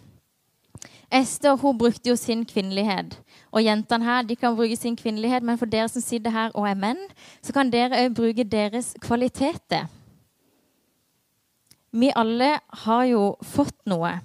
Ester 1.13 1.57
hun 1.57 1.79
brukte 1.79 2.11
jo 2.11 2.17
sin 2.17 2.45
kvinnelighet. 2.45 3.15
Og 3.53 3.65
jentene 3.65 4.05
her 4.05 4.23
de 4.23 4.37
kan 4.37 4.57
bruke 4.57 4.77
sin 4.77 4.97
kvinnelighet, 4.97 5.43
men 5.43 5.59
for 5.59 5.67
dere 5.71 5.89
som 5.89 6.03
sitter 6.03 6.31
her 6.31 6.51
og 6.55 6.69
er 6.69 6.75
menn, 6.75 7.03
så 7.43 7.55
kan 7.55 7.71
dere 7.71 8.07
òg 8.07 8.15
bruke 8.15 8.45
deres 8.45 8.95
kvaliteter. 9.01 9.87
Vi 11.93 12.11
alle 12.17 12.59
har 12.85 13.05
jo 13.09 13.37
fått 13.43 13.79
noe. 13.87 14.19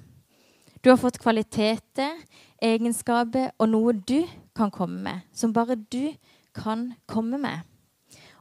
Du 0.81 0.89
har 0.89 0.97
fått 0.97 1.21
kvaliteter, 1.21 2.17
egenskaper 2.61 3.51
og 3.59 3.69
noe 3.69 3.93
du 3.93 4.25
kan 4.57 4.71
komme 4.73 4.97
med. 5.05 5.27
Som 5.33 5.53
bare 5.53 5.77
du 5.77 6.13
kan 6.57 6.93
komme 7.05 7.37
med. 7.37 7.61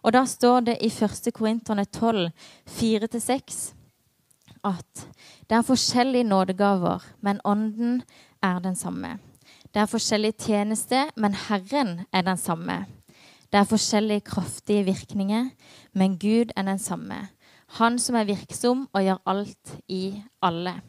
Og 0.02 0.16
da 0.16 0.24
står 0.24 0.64
det 0.64 0.78
i 0.80 0.88
1. 0.88 1.28
Korinterne 1.36 1.84
12, 1.84 2.30
4-6 2.66 3.60
at 4.64 5.06
det 5.48 5.56
er 5.56 5.64
forskjellige 5.64 6.24
nådegaver, 6.24 7.04
men 7.20 7.40
ånden 7.44 8.02
er 8.42 8.58
den 8.58 8.76
samme. 8.76 9.18
Det 9.74 9.82
er 9.82 9.90
forskjellige 9.90 10.38
tjenester, 10.46 11.10
men 11.16 11.34
Herren 11.34 12.00
er 12.12 12.22
den 12.26 12.36
samme. 12.36 12.84
Det 13.52 13.58
er 13.58 13.64
forskjellige 13.64 14.20
kraftige 14.20 14.84
virkninger, 14.84 15.50
men 15.92 16.18
Gud 16.18 16.52
er 16.56 16.62
den 16.62 16.78
samme. 16.78 17.28
Han 17.78 17.98
som 17.98 18.16
er 18.16 18.24
virksom 18.24 18.88
og 18.92 19.02
gjør 19.02 19.22
alt 19.26 19.74
i 19.88 20.22
alle. 20.42 20.80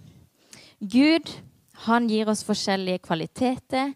Gud, 0.82 1.30
han 1.86 2.08
gir 2.10 2.30
oss 2.30 2.44
forskjellige 2.46 3.04
kvaliteter, 3.06 3.94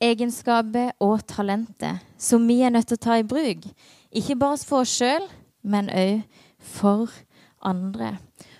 egenskaper 0.00 0.90
og 1.00 1.26
talenter 1.28 2.00
som 2.18 2.48
vi 2.48 2.60
er 2.62 2.72
nødt 2.72 2.88
til 2.90 2.98
å 2.98 3.04
ta 3.04 3.18
i 3.20 3.26
bruk. 3.26 3.66
Ikke 4.12 4.36
bare 4.36 4.58
for 4.64 4.82
oss 4.82 4.96
sjøl, 4.96 5.28
men 5.62 5.90
òg 5.90 6.22
for 6.58 7.12
andre. 7.62 8.16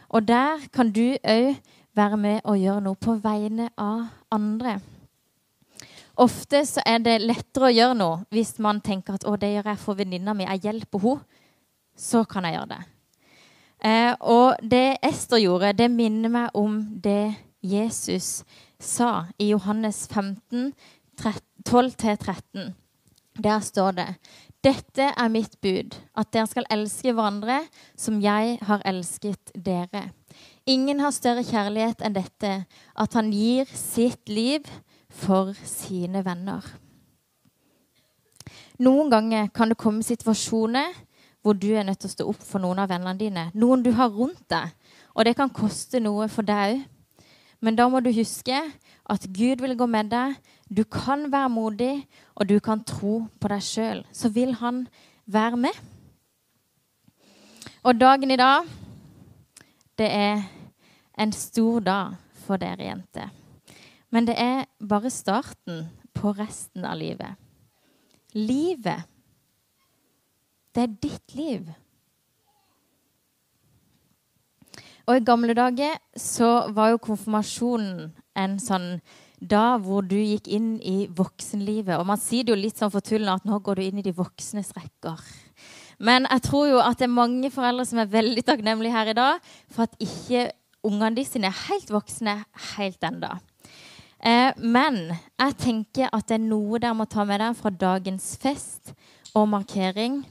Og 0.08 0.28
der 0.28 0.62
kan 0.72 0.92
du 0.92 1.16
òg 1.16 1.56
være 1.96 2.16
med 2.16 2.40
og 2.48 2.58
gjøre 2.60 2.82
noe 2.84 2.98
på 3.00 3.16
vegne 3.22 3.68
av 3.80 4.06
andre. 4.32 4.78
Ofte 6.22 6.62
så 6.68 6.82
er 6.86 7.00
det 7.04 7.22
lettere 7.24 7.70
å 7.70 7.72
gjøre 7.72 7.96
noe 7.96 8.18
hvis 8.34 8.58
man 8.62 8.82
tenker 8.84 9.16
at 9.16 9.24
å, 9.28 9.36
det 9.40 9.54
gjør 9.54 9.70
jeg 9.72 9.80
for 9.80 9.98
venninna 9.98 10.34
mi, 10.36 10.48
jeg 10.48 10.66
hjelper 10.68 11.06
henne. 11.06 11.38
Så 11.92 12.22
kan 12.24 12.46
jeg 12.48 12.56
gjøre 12.56 12.70
det. 12.70 12.82
Eh, 13.84 14.12
og 14.32 14.62
det 14.64 14.96
Ester 15.04 15.42
gjorde, 15.42 15.74
det 15.76 15.90
minner 15.92 16.32
meg 16.32 16.54
om 16.56 16.78
det 17.04 17.34
Jesus 17.60 18.46
sa 18.80 19.26
i 19.36 19.50
Johannes 19.50 20.06
15, 20.08 20.72
12-13. 21.68 22.72
Der 23.44 23.60
står 23.60 23.92
det 24.00 24.08
dette 24.62 25.08
er 25.18 25.30
mitt 25.32 25.56
bud, 25.60 25.96
at 26.14 26.28
dere 26.30 26.46
skal 26.46 26.68
elske 26.70 27.10
hverandre 27.10 27.58
som 27.98 28.20
jeg 28.22 28.60
har 28.62 28.82
elsket 28.86 29.50
dere. 29.58 30.12
Ingen 30.66 31.00
har 31.02 31.10
større 31.14 31.42
kjærlighet 31.42 32.04
enn 32.06 32.14
dette, 32.14 32.52
at 32.94 33.14
han 33.18 33.32
gir 33.34 33.66
sitt 33.66 34.28
liv 34.30 34.68
for 35.10 35.52
sine 35.66 36.22
venner. 36.24 36.62
Noen 38.82 39.10
ganger 39.10 39.50
kan 39.54 39.70
det 39.70 39.80
komme 39.80 40.06
situasjoner 40.06 40.94
hvor 41.42 41.58
du 41.58 41.72
er 41.74 41.84
nødt 41.86 41.98
til 42.02 42.10
å 42.10 42.14
stå 42.14 42.26
opp 42.30 42.42
for 42.46 42.62
noen 42.62 42.78
av 42.78 42.90
vennene 42.92 43.18
dine. 43.18 43.44
Noen 43.58 43.82
du 43.82 43.90
har 43.98 44.12
rundt 44.14 44.44
deg. 44.50 44.70
Og 45.18 45.26
det 45.26 45.34
kan 45.36 45.50
koste 45.50 46.00
noe 46.00 46.28
for 46.30 46.46
deg 46.46 46.76
òg. 46.76 46.82
Men 47.62 47.76
da 47.78 47.86
må 47.86 48.00
du 48.02 48.10
huske 48.10 48.56
at 48.58 49.26
Gud 49.30 49.60
vil 49.62 49.76
gå 49.78 49.86
med 49.86 50.08
deg. 50.10 50.34
Du 50.66 50.82
kan 50.82 51.28
være 51.30 51.50
modig, 51.52 51.92
og 52.34 52.48
du 52.50 52.56
kan 52.58 52.82
tro 52.82 53.20
på 53.38 53.50
deg 53.52 53.62
sjøl. 53.62 54.00
Så 54.10 54.32
vil 54.34 54.54
han 54.58 54.86
være 55.30 55.60
med. 55.66 55.76
Og 57.86 57.98
dagen 57.98 58.30
i 58.34 58.38
dag, 58.38 58.66
det 60.02 60.10
er 60.10 60.42
en 61.18 61.32
stor 61.32 61.80
dag 61.86 62.18
for 62.44 62.60
dere 62.60 62.88
jenter. 62.88 63.30
Men 64.12 64.26
det 64.28 64.34
er 64.40 64.66
bare 64.82 65.10
starten 65.12 65.86
på 66.14 66.34
resten 66.36 66.84
av 66.84 66.98
livet. 67.00 67.38
Livet, 68.36 69.06
det 70.74 70.82
er 70.82 70.98
ditt 71.04 71.36
liv. 71.36 71.70
Og 75.06 75.18
i 75.18 75.24
gamle 75.26 75.54
dager 75.56 75.98
så 76.16 76.68
var 76.72 76.92
jo 76.92 77.02
konfirmasjonen 77.02 78.12
en 78.38 78.58
sånn 78.62 78.96
da 79.42 79.76
hvor 79.82 80.06
du 80.06 80.14
gikk 80.16 80.46
inn 80.54 80.76
i 80.78 81.08
voksenlivet. 81.10 81.96
Og 81.98 82.06
man 82.06 82.20
sier 82.20 82.46
det 82.46 82.54
jo 82.54 82.60
litt 82.60 82.78
sånn 82.78 82.92
fortullende 82.94 83.40
at 83.40 83.48
nå 83.48 83.58
går 83.64 83.80
du 83.80 83.86
inn 83.88 83.98
i 83.98 84.06
de 84.06 84.14
voksnes 84.14 84.70
rekker. 84.76 85.18
Men 85.98 86.26
jeg 86.30 86.44
tror 86.48 86.66
jo 86.70 86.80
at 86.82 86.98
det 87.00 87.08
er 87.08 87.14
mange 87.14 87.50
foreldre 87.52 87.86
som 87.88 88.00
er 88.02 88.10
veldig 88.12 88.44
takknemlige 88.46 88.94
her 88.94 89.12
i 89.12 89.16
dag 89.18 89.54
for 89.72 89.86
at 89.86 89.96
ikke 90.02 90.50
ungene 90.86 91.16
de 91.16 91.24
sine 91.26 91.50
er 91.50 91.64
helt 91.68 91.90
voksne 91.92 92.36
helt 92.76 93.06
enda. 93.06 93.36
Eh, 94.22 94.52
men 94.56 95.08
jeg 95.10 95.58
tenker 95.58 96.12
at 96.12 96.28
det 96.30 96.38
er 96.38 96.46
noe 96.46 96.78
dere 96.78 96.94
må 96.94 97.08
ta 97.10 97.26
med 97.26 97.42
dere 97.42 97.58
fra 97.58 97.74
dagens 97.74 98.32
fest 98.42 98.94
og 99.34 99.50
markering. 99.50 100.22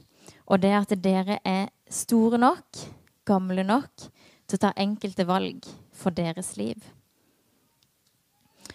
Og 0.48 0.60
det 0.62 0.72
er 0.72 0.80
at 0.80 0.96
dere 1.04 1.38
er 1.44 1.68
store 1.92 2.40
nok, 2.40 2.82
gamle 3.28 3.64
nok, 3.64 4.08
til 4.48 4.58
å 4.58 4.64
ta 4.66 4.72
enkelte 4.80 5.26
valg 5.28 5.68
for 5.96 6.14
deres 6.14 6.56
liv. 6.58 6.80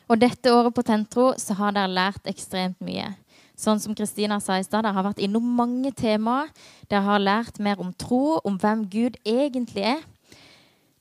Og 0.08 0.22
dette 0.22 0.54
året 0.54 0.74
på 0.76 0.86
Tentro 0.88 1.32
så 1.42 1.58
har 1.60 1.74
dere 1.76 1.92
lært 1.92 2.30
ekstremt 2.30 2.80
mye. 2.86 3.10
Sånn 3.58 3.80
som 3.82 3.96
Kristina 3.98 4.38
sa 4.44 4.60
i 4.60 4.66
stad, 4.66 4.86
dere 4.86 4.94
har 4.94 5.06
vært 5.08 5.24
innom 5.26 5.46
mange 5.58 5.90
temaer. 5.98 6.52
Dere 6.92 7.02
har 7.08 7.24
lært 7.24 7.58
mer 7.64 7.82
om 7.82 7.90
tro, 7.98 8.38
om 8.46 8.60
hvem 8.62 8.86
Gud 8.92 9.18
egentlig 9.26 9.88
er. 9.96 10.04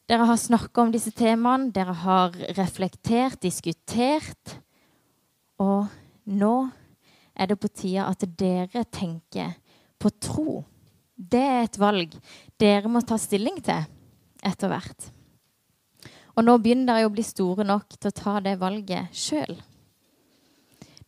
Dere 0.09 0.25
har 0.29 0.39
snakka 0.41 0.87
om 0.87 0.95
disse 0.95 1.13
temaene, 1.13 1.69
dere 1.75 1.93
har 2.05 2.33
reflektert, 2.57 3.43
diskutert. 3.43 4.57
Og 5.61 5.91
nå 6.25 6.55
er 7.37 7.51
det 7.51 7.59
på 7.61 7.69
tide 7.69 8.07
at 8.07 8.25
dere 8.39 8.87
tenker 8.89 9.53
på 10.01 10.13
tro. 10.17 10.63
Det 11.17 11.43
er 11.43 11.67
et 11.67 11.79
valg 11.81 12.17
dere 12.61 12.89
må 12.89 13.03
ta 13.05 13.19
stilling 13.21 13.61
til 13.65 13.85
etter 14.47 14.73
hvert. 14.73 15.11
Og 16.37 16.45
nå 16.45 16.57
begynner 16.61 16.93
dere 16.93 17.09
å 17.09 17.13
bli 17.13 17.25
store 17.25 17.65
nok 17.65 17.97
til 17.97 18.13
å 18.13 18.17
ta 18.17 18.39
det 18.45 18.57
valget 18.61 19.13
sjøl. 19.17 19.57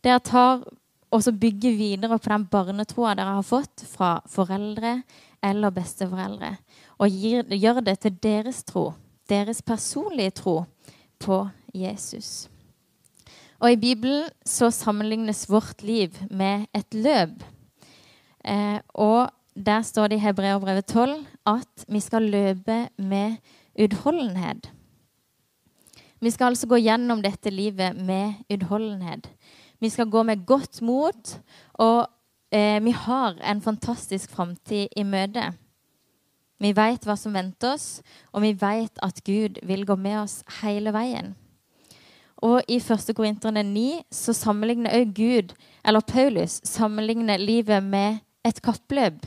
Dere 0.01 0.21
tar 0.25 0.63
og 1.09 1.23
så 1.25 1.33
bygge 1.33 1.71
videre 1.77 2.19
på 2.19 2.29
den 2.29 2.45
barnetroa 2.51 3.15
dere 3.17 3.39
har 3.39 3.45
fått 3.47 3.85
fra 3.89 4.19
foreldre 4.29 4.99
eller 5.45 5.73
besteforeldre, 5.73 6.53
og 6.99 7.09
gir, 7.09 7.47
gjør 7.55 7.81
det 7.85 7.97
til 8.03 8.17
deres 8.23 8.63
tro, 8.67 8.91
deres 9.29 9.61
personlige 9.65 10.35
tro 10.41 10.55
på 11.19 11.41
Jesus. 11.73 12.49
Og 13.59 13.73
I 13.73 13.79
Bibelen 13.79 14.29
så 14.47 14.69
sammenlignes 14.71 15.45
vårt 15.51 15.83
liv 15.83 16.15
med 16.31 16.67
et 16.75 16.95
løp. 16.95 17.41
Eh, 18.45 18.79
og 18.95 19.31
der 19.55 19.81
står 19.83 20.07
det 20.07 20.19
i 20.19 20.23
Hebreabrevet 20.23 20.87
12 20.87 21.17
at 21.51 21.85
vi 21.87 21.99
skal 21.99 22.29
løpe 22.31 22.85
med 22.95 23.35
utholdenhet. 23.75 24.69
Vi 26.19 26.31
skal 26.31 26.53
altså 26.53 26.67
gå 26.67 26.79
gjennom 26.79 27.21
dette 27.23 27.51
livet 27.51 27.95
med 27.95 28.39
utholdenhet. 28.51 29.27
Vi 29.79 29.89
skal 29.89 30.09
gå 30.11 30.23
med 30.27 30.45
godt 30.45 30.81
mot, 30.81 31.35
og 31.73 32.07
eh, 32.51 32.83
vi 32.83 32.91
har 32.91 33.39
en 33.39 33.61
fantastisk 33.61 34.31
framtid 34.31 34.87
i 34.97 35.03
møte. 35.07 35.51
Vi 36.59 36.73
vet 36.75 37.05
hva 37.07 37.15
som 37.15 37.35
venter 37.35 37.77
oss, 37.77 38.01
og 38.35 38.43
vi 38.43 38.51
vet 38.59 38.99
at 39.03 39.21
Gud 39.23 39.61
vil 39.63 39.85
gå 39.87 39.95
med 39.95 40.17
oss 40.25 40.41
hele 40.59 40.91
veien. 40.91 41.31
Og 42.43 42.63
I 42.71 42.79
1. 42.79 43.13
Korinterne 43.15 43.63
9 43.63 44.01
så 44.11 44.35
sammenligner 44.35 44.95
også 44.95 45.15
Gud, 45.15 45.55
eller 45.85 46.03
Paulus 46.07 46.59
sammenligner 46.67 47.39
livet 47.39 47.83
med 47.83 48.19
et 48.47 48.61
kappløp, 48.63 49.25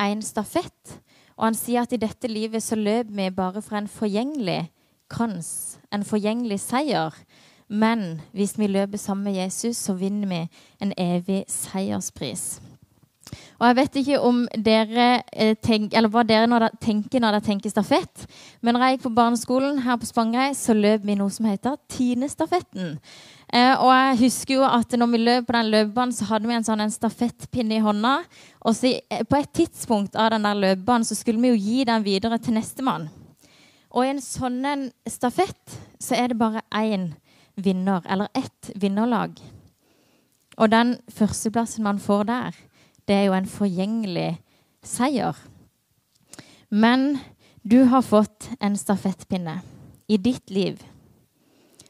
en 0.00 0.22
stafett. 0.22 1.00
Og 1.36 1.48
han 1.48 1.56
sier 1.58 1.84
at 1.84 1.92
i 1.92 2.00
dette 2.00 2.28
livet 2.28 2.62
så 2.62 2.76
løper 2.76 3.12
vi 3.12 3.30
bare 3.30 3.62
fra 3.62 3.80
en 3.80 3.88
forgjengelig 3.88 4.66
krans, 5.12 5.78
en 5.92 6.04
forgjengelig 6.04 6.60
seier. 6.64 7.16
Men 7.74 8.20
hvis 8.34 8.54
vi 8.58 8.70
løper 8.70 9.00
sammen 9.00 9.26
med 9.26 9.40
Jesus, 9.40 9.80
så 9.82 9.96
vinner 9.98 10.30
vi 10.30 10.40
en 10.84 10.94
evig 11.00 11.42
seierspris. 11.50 12.60
Og 13.58 13.66
Jeg 13.66 13.76
vet 13.78 13.96
ikke 14.00 14.18
om 14.20 14.42
dere 14.66 15.06
eh, 15.32 15.54
tenk, 15.62 15.94
eller 15.96 16.10
hva 16.12 16.24
dere 16.26 16.68
tenker 16.82 17.22
når 17.22 17.38
dere 17.38 17.46
tenker 17.46 17.72
stafett, 17.72 18.26
men 18.60 18.76
når 18.76 18.84
jeg 18.84 18.96
gikk 18.96 19.06
på 19.06 19.14
barneskolen 19.16 19.80
her 19.86 19.96
på 19.98 20.08
Spangereid, 20.10 20.58
så 20.58 20.76
løp 20.76 21.06
vi 21.06 21.16
noe 21.18 21.32
som 21.32 21.48
heter 21.48 21.78
Tinestafetten. 21.90 22.98
Eh, 23.48 23.72
og 23.72 23.90
jeg 23.90 24.20
husker 24.24 24.58
jo 24.58 24.68
at 24.68 24.94
når 24.98 25.12
vi 25.12 25.22
løp 25.22 25.48
på 25.48 25.56
den 25.56 25.72
løpebanen, 25.72 26.14
så 26.14 26.28
hadde 26.28 26.50
vi 26.50 26.58
en 26.58 26.66
sånn 26.66 26.84
en 26.84 26.94
stafettpinne 26.94 27.78
i 27.78 27.84
hånda. 27.84 28.14
Og 28.66 28.76
så, 28.76 28.92
eh, 29.10 29.24
på 29.24 29.40
et 29.40 29.52
tidspunkt 29.56 30.18
av 30.18 30.32
den 30.34 30.46
der 30.46 30.60
løpebanen 30.60 31.08
så 31.08 31.16
skulle 31.18 31.40
vi 31.40 31.54
jo 31.54 31.62
gi 31.62 31.84
den 31.88 32.06
videre 32.06 32.38
til 32.38 32.58
nestemann. 32.58 33.08
Og 33.94 34.04
i 34.04 34.10
en 34.10 34.22
sånn 34.22 34.90
stafett 35.06 35.78
så 36.02 36.18
er 36.18 36.28
det 36.28 36.38
bare 36.38 36.66
én 36.74 37.12
vinner, 37.56 38.02
eller 38.08 38.28
ett 38.34 38.70
vinnerlag. 38.74 39.38
Og 40.56 40.70
den 40.70 40.96
førsteplassen 41.10 41.84
man 41.84 41.98
får 41.98 42.24
der, 42.24 42.56
det 43.08 43.14
er 43.14 43.24
jo 43.28 43.36
en 43.36 43.50
forgjengelig 43.50 44.38
seier. 44.82 45.36
Men 46.70 47.18
du 47.62 47.84
har 47.84 48.02
fått 48.02 48.50
en 48.60 48.76
stafettpinne 48.76 49.60
i 50.08 50.16
ditt 50.16 50.50
liv 50.50 50.82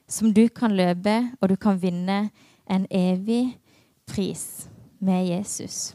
som 0.08 0.32
du 0.34 0.48
kan 0.48 0.74
løpe, 0.76 1.30
og 1.40 1.48
du 1.48 1.56
kan 1.56 1.80
vinne 1.80 2.28
en 2.70 2.86
evig 2.90 3.56
pris 4.06 4.68
med 5.00 5.26
Jesus. 5.26 5.94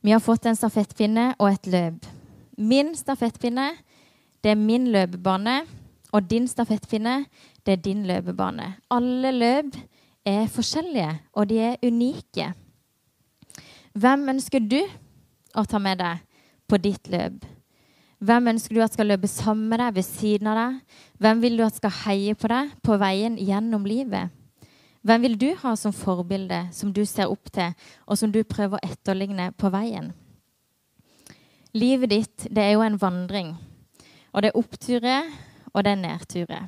Vi 0.00 0.10
har 0.14 0.22
fått 0.22 0.46
en 0.46 0.56
stafettpinne 0.56 1.34
og 1.38 1.50
et 1.50 1.66
løp. 1.66 2.06
Min 2.56 2.94
stafettpinne 2.94 3.72
det 4.44 4.50
er 4.50 4.60
min 4.60 4.86
løpebane, 4.92 5.62
og 6.12 6.30
din 6.30 6.48
stafettpinne, 6.48 7.24
det 7.66 7.72
er 7.72 7.82
din 7.82 8.06
løpebane. 8.06 8.76
Alle 8.94 9.32
løp 9.34 9.76
er 10.26 10.46
forskjellige, 10.50 11.10
og 11.34 11.48
de 11.50 11.58
er 11.58 11.82
unike. 11.82 12.52
Hvem 13.96 14.28
ønsker 14.34 14.62
du 14.62 14.80
å 15.56 15.64
ta 15.66 15.80
med 15.82 15.98
deg 16.02 16.22
på 16.68 16.78
ditt 16.82 17.10
løp? 17.10 17.44
Hvem 18.22 18.52
ønsker 18.54 18.76
du 18.76 18.82
at 18.84 18.94
skal 18.96 19.10
løpe 19.10 19.28
sammen 19.28 19.68
med 19.70 19.80
deg, 19.82 19.94
ved 19.98 20.06
siden 20.06 20.48
av 20.50 20.58
deg? 20.60 20.98
Hvem 21.20 21.42
vil 21.42 21.58
du 21.58 21.64
at 21.66 21.76
skal 21.76 21.94
heie 22.04 22.36
på 22.38 22.48
deg 22.52 22.74
på 22.86 22.98
veien 23.00 23.36
gjennom 23.36 23.84
livet? 23.88 24.32
Hvem 25.06 25.22
vil 25.22 25.36
du 25.38 25.50
ha 25.60 25.74
som 25.78 25.94
forbilde, 25.94 26.64
som 26.74 26.92
du 26.92 27.04
ser 27.06 27.30
opp 27.30 27.50
til, 27.54 27.74
og 28.06 28.18
som 28.18 28.32
du 28.32 28.40
prøver 28.42 28.78
å 28.78 28.86
etterligne 28.86 29.52
på 29.54 29.70
veien? 29.70 30.10
Livet 31.76 32.10
ditt 32.10 32.46
det 32.50 32.64
er 32.64 32.72
jo 32.74 32.86
en 32.86 32.98
vandring. 32.98 33.52
Og 34.32 34.42
det 34.42 34.50
er 34.50 34.58
oppturer, 34.58 35.28
og 35.72 35.84
det 35.84 35.92
er 35.92 36.00
nedturer. 36.00 36.66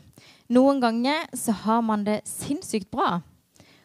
Noen 0.48 0.80
ganger 0.80 1.26
så 1.36 1.52
har 1.52 1.82
man 1.84 2.04
det 2.06 2.22
sinnssykt 2.24 2.90
bra. 2.90 3.20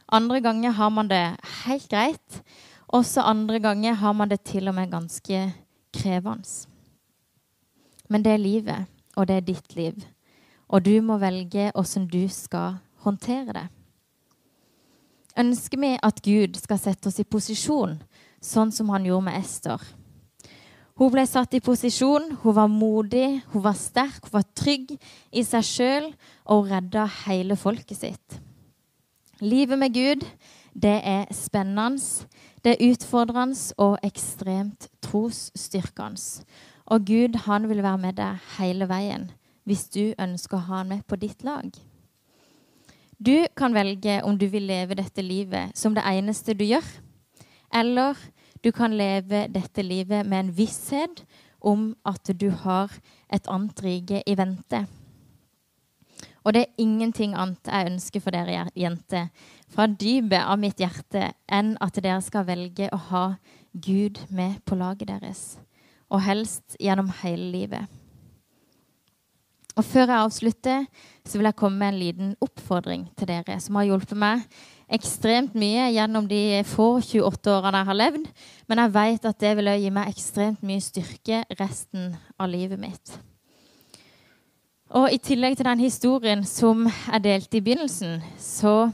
Andre 0.08 0.40
ganger 0.40 0.72
har 0.72 0.90
man 0.90 1.10
det 1.12 1.36
helt 1.66 1.90
greit. 1.92 2.40
Også 2.88 3.22
andre 3.22 3.60
ganger 3.60 3.94
har 4.00 4.14
man 4.14 4.30
det 4.30 4.44
til 4.48 4.68
og 4.68 4.76
med 4.76 4.92
ganske 4.92 5.54
krevende. 5.94 6.68
Men 8.10 8.24
det 8.24 8.32
er 8.32 8.38
livet, 8.38 8.86
og 9.16 9.28
det 9.28 9.36
er 9.36 9.48
ditt 9.48 9.76
liv. 9.76 10.04
Og 10.70 10.86
du 10.86 11.02
må 11.02 11.18
velge 11.18 11.72
åssen 11.76 12.08
du 12.08 12.28
skal 12.30 12.78
håndtere 13.04 13.54
det. 13.54 13.68
Ønsker 15.38 15.80
vi 15.82 15.96
at 15.98 16.22
Gud 16.22 16.60
skal 16.62 16.80
sette 16.80 17.10
oss 17.10 17.20
i 17.20 17.26
posisjon, 17.26 17.98
sånn 18.42 18.72
som 18.72 18.92
han 18.94 19.06
gjorde 19.08 19.26
med 19.28 19.40
Ester? 19.40 19.82
Hun 21.00 21.10
ble 21.10 21.24
satt 21.26 21.56
i 21.58 21.62
posisjon, 21.64 22.36
hun 22.44 22.56
var 22.56 22.70
modig, 22.70 23.42
hun 23.50 23.64
var 23.66 23.78
sterk, 23.78 24.28
hun 24.28 24.36
var 24.36 24.46
trygg 24.54 24.92
i 25.34 25.42
seg 25.46 25.66
sjøl, 25.66 26.10
og 26.46 26.70
redda 26.70 27.08
hele 27.24 27.58
folket 27.58 27.98
sitt. 27.98 28.38
Livet 29.42 29.80
med 29.82 29.96
Gud, 29.96 30.26
det 30.74 31.00
er 31.02 31.26
spennende, 31.34 32.28
det 32.64 32.76
er 32.76 32.92
utfordrende 32.92 33.74
og 33.82 33.98
ekstremt 34.06 34.88
trosstyrkende. 35.02 36.46
Og 36.86 37.06
Gud, 37.08 37.40
han 37.48 37.66
vil 37.70 37.82
være 37.84 37.98
med 37.98 38.20
deg 38.20 38.54
hele 38.60 38.90
veien 38.90 39.32
hvis 39.64 39.86
du 39.88 40.12
ønsker 40.20 40.58
å 40.58 40.66
ha 40.68 40.80
han 40.82 40.90
med 40.92 41.06
på 41.08 41.16
ditt 41.16 41.44
lag. 41.48 41.70
Du 43.16 43.46
kan 43.56 43.72
velge 43.72 44.18
om 44.28 44.36
du 44.36 44.50
vil 44.52 44.66
leve 44.68 44.98
dette 45.00 45.24
livet 45.24 45.72
som 45.80 45.96
det 45.96 46.04
eneste 46.04 46.56
du 46.58 46.66
gjør, 46.68 46.84
eller 47.72 48.20
du 48.64 48.72
kan 48.72 48.96
leve 48.96 49.48
dette 49.52 49.84
livet 49.84 50.26
med 50.26 50.40
en 50.40 50.52
visshet 50.56 51.24
om 51.60 51.94
at 52.08 52.32
du 52.40 52.50
har 52.64 52.92
et 53.32 53.48
annet 53.52 53.84
rike 53.84 54.22
i 54.26 54.36
vente. 54.40 54.86
Og 56.44 56.54
det 56.56 56.62
er 56.62 56.84
ingenting 56.84 57.36
annet 57.40 57.72
jeg 57.72 57.92
ønsker 57.92 58.24
for 58.24 58.36
dere 58.36 58.68
jenter 58.76 59.30
fra 59.72 59.88
dypet 59.88 60.44
av 60.44 60.60
mitt 60.60 60.80
hjerte 60.80 61.30
enn 61.48 61.76
at 61.84 62.00
dere 62.04 62.20
skal 62.24 62.48
velge 62.48 62.90
å 62.92 63.00
ha 63.10 63.26
Gud 63.74 64.20
med 64.30 64.60
på 64.68 64.78
laget 64.80 65.10
deres. 65.10 65.44
Og 66.12 66.22
helst 66.22 66.76
gjennom 66.80 67.10
hele 67.24 67.48
livet. 67.52 68.03
Og 69.74 69.84
Før 69.84 70.06
jeg 70.06 70.22
avslutter, 70.22 70.86
så 71.26 71.38
vil 71.38 71.48
jeg 71.50 71.58
komme 71.58 71.80
med 71.80 71.88
en 71.88 72.00
liten 72.00 72.34
oppfordring 72.42 73.08
til 73.18 73.30
dere 73.32 73.58
som 73.64 73.80
har 73.80 73.88
hjulpet 73.88 74.20
meg 74.20 74.44
ekstremt 74.94 75.56
mye 75.58 75.88
gjennom 75.96 76.28
de 76.30 76.62
få 76.70 77.00
28 77.00 77.50
årene 77.56 77.82
jeg 77.82 77.90
har 77.90 77.98
levd. 77.98 78.28
Men 78.70 78.82
jeg 78.84 78.94
vet 78.94 79.26
at 79.30 79.40
det 79.42 79.54
vil 79.58 79.72
gi 79.82 79.94
meg 79.96 80.12
ekstremt 80.12 80.66
mye 80.66 80.84
styrke 80.84 81.42
resten 81.60 82.12
av 82.38 82.52
livet 82.52 82.82
mitt. 82.82 83.16
Og 84.94 85.10
I 85.10 85.18
tillegg 85.18 85.58
til 85.58 85.66
den 85.66 85.82
historien 85.82 86.44
som 86.46 86.86
jeg 86.86 87.24
delte 87.24 87.58
i 87.58 87.64
begynnelsen, 87.66 88.22
så 88.38 88.92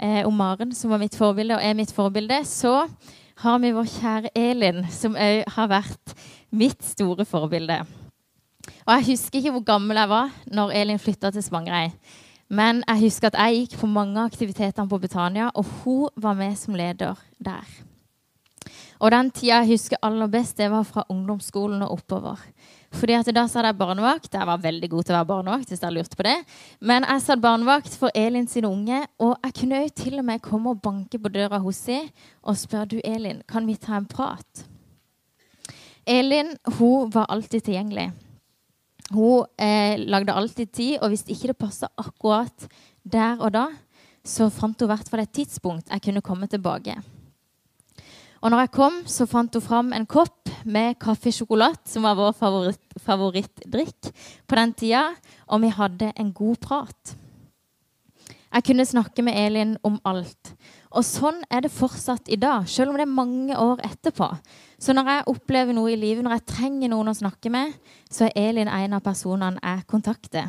eh, 0.00 0.24
om 0.24 0.32
Maren, 0.32 0.72
som 0.72 0.94
var 0.94 1.02
mitt 1.02 1.18
forbilde 1.18 1.58
og 1.58 1.64
er 1.64 1.76
mitt 1.76 1.92
forbilde, 1.92 2.40
så 2.48 2.86
har 3.44 3.60
vi 3.60 3.74
vår 3.76 3.92
kjære 3.98 4.32
Elin, 4.32 4.86
som 4.88 5.18
òg 5.20 5.44
har 5.58 5.68
vært 5.68 6.16
mitt 6.56 6.80
store 6.80 7.28
forbilde. 7.28 7.82
Og 8.86 8.94
Jeg 8.94 9.06
husker 9.10 9.38
ikke 9.38 9.54
hvor 9.56 9.66
gammel 9.72 9.96
jeg 9.96 10.08
var 10.08 10.30
når 10.46 10.72
Elin 10.72 10.98
flytta 11.02 11.30
til 11.30 11.42
Spangereid. 11.42 11.96
Men 12.48 12.84
jeg 12.86 13.02
husker 13.08 13.32
at 13.32 13.40
jeg 13.40 13.66
gikk 13.66 13.80
på 13.80 13.90
mange 13.90 14.20
av 14.20 14.30
aktivitetene 14.30 14.88
på 14.88 15.00
Betania, 15.02 15.50
og 15.54 15.66
hun 15.82 16.08
var 16.16 16.38
med 16.38 16.54
som 16.58 16.78
leder 16.78 17.18
der. 17.42 17.66
Og 19.00 19.10
den 19.12 19.30
tida 19.34 19.60
jeg 19.60 19.74
husker 19.74 20.00
aller 20.02 20.30
best, 20.30 20.56
det 20.56 20.70
var 20.72 20.86
fra 20.86 21.04
ungdomsskolen 21.12 21.82
og 21.84 21.98
oppover. 21.98 22.40
Fordi 22.96 23.12
at 23.12 23.34
Da 23.34 23.46
satt 23.46 23.66
jeg 23.66 23.76
barnevakt. 23.76 24.32
Jeg 24.32 24.46
var 24.46 24.62
veldig 24.62 24.90
god 24.90 25.04
til 25.04 25.14
å 25.14 25.18
være 25.18 25.26
barnevakt. 25.26 25.68
hvis 25.68 25.82
jeg 25.82 25.92
lurte 25.92 26.16
på 26.16 26.22
det. 26.22 26.36
Men 26.80 27.04
jeg 27.04 27.22
satt 27.22 27.40
barnevakt 27.40 27.96
for 27.98 28.10
Elin 28.14 28.46
sine 28.46 28.68
unge, 28.68 29.06
og 29.18 29.36
jeg 29.44 29.54
kunne 29.54 29.82
jo 29.82 29.88
til 29.88 30.18
og 30.18 30.24
med 30.24 30.42
komme 30.42 30.70
og 30.70 30.80
banke 30.82 31.18
på 31.18 31.28
døra 31.28 31.58
hos 31.58 31.86
henne 31.86 32.10
og 32.42 32.56
spørre 32.56 32.86
du 32.86 33.00
Elin, 33.04 33.42
kan 33.48 33.66
vi 33.66 33.74
ta 33.74 33.96
en 33.96 34.06
prat. 34.06 34.64
Elin 36.06 36.56
hun 36.78 37.10
var 37.12 37.26
alltid 37.28 37.60
tilgjengelig. 37.62 38.12
Hun 39.14 39.46
eh, 39.58 39.98
lagde 40.02 40.34
alltid 40.34 40.72
tid, 40.72 40.94
og 41.00 41.12
hvis 41.12 41.26
ikke 41.30 41.52
det 41.52 41.58
passa 41.60 41.90
akkurat 41.96 42.66
der 43.06 43.38
og 43.38 43.52
da, 43.54 43.66
så 44.26 44.48
fant 44.50 44.80
hun 44.80 44.88
i 44.88 44.94
hvert 44.94 45.10
fall 45.10 45.22
et 45.22 45.36
tidspunkt 45.36 45.92
jeg 45.92 46.02
kunne 46.02 46.24
komme 46.24 46.48
tilbake. 46.50 46.96
Og 48.42 48.50
når 48.52 48.64
jeg 48.64 48.72
kom, 48.74 48.98
så 49.06 49.26
fant 49.26 49.54
hun 49.54 49.64
fram 49.64 49.92
en 49.96 50.06
kopp 50.06 50.50
med 50.66 50.98
kaffesjokolade, 51.02 51.86
som 51.88 52.04
var 52.06 52.18
vår 52.18 52.34
favoritt, 52.36 52.98
favorittdrikk 53.02 54.10
på 54.46 54.58
den 54.58 54.74
tida, 54.76 55.04
og 55.46 55.62
vi 55.62 55.70
hadde 55.72 56.10
en 56.14 56.32
god 56.34 56.60
prat. 56.62 57.14
Jeg 58.56 58.64
kunne 58.64 58.86
snakke 58.88 59.22
med 59.22 59.38
Elin 59.38 59.76
om 59.84 59.98
alt. 60.06 60.52
Og 60.96 61.04
sånn 61.04 61.42
er 61.52 61.66
det 61.66 61.74
fortsatt 61.76 62.30
i 62.32 62.38
dag, 62.40 62.64
selv 62.68 62.92
om 62.92 62.96
det 62.96 63.04
er 63.04 63.12
mange 63.12 63.56
år 63.60 63.82
etterpå. 63.84 64.30
Så 64.80 64.94
når 64.96 65.10
jeg 65.10 65.26
opplever 65.32 65.76
noe 65.76 65.92
i 65.92 65.98
livet, 66.00 66.24
når 66.24 66.38
jeg 66.38 66.46
trenger 66.54 66.92
noen 66.92 67.12
å 67.12 67.16
snakke 67.16 67.52
med, 67.52 67.74
så 68.08 68.30
er 68.30 68.48
Elin 68.48 68.70
en 68.72 68.96
av 68.96 69.04
personene 69.04 69.60
jeg 69.60 69.84
kontakter. 69.90 70.48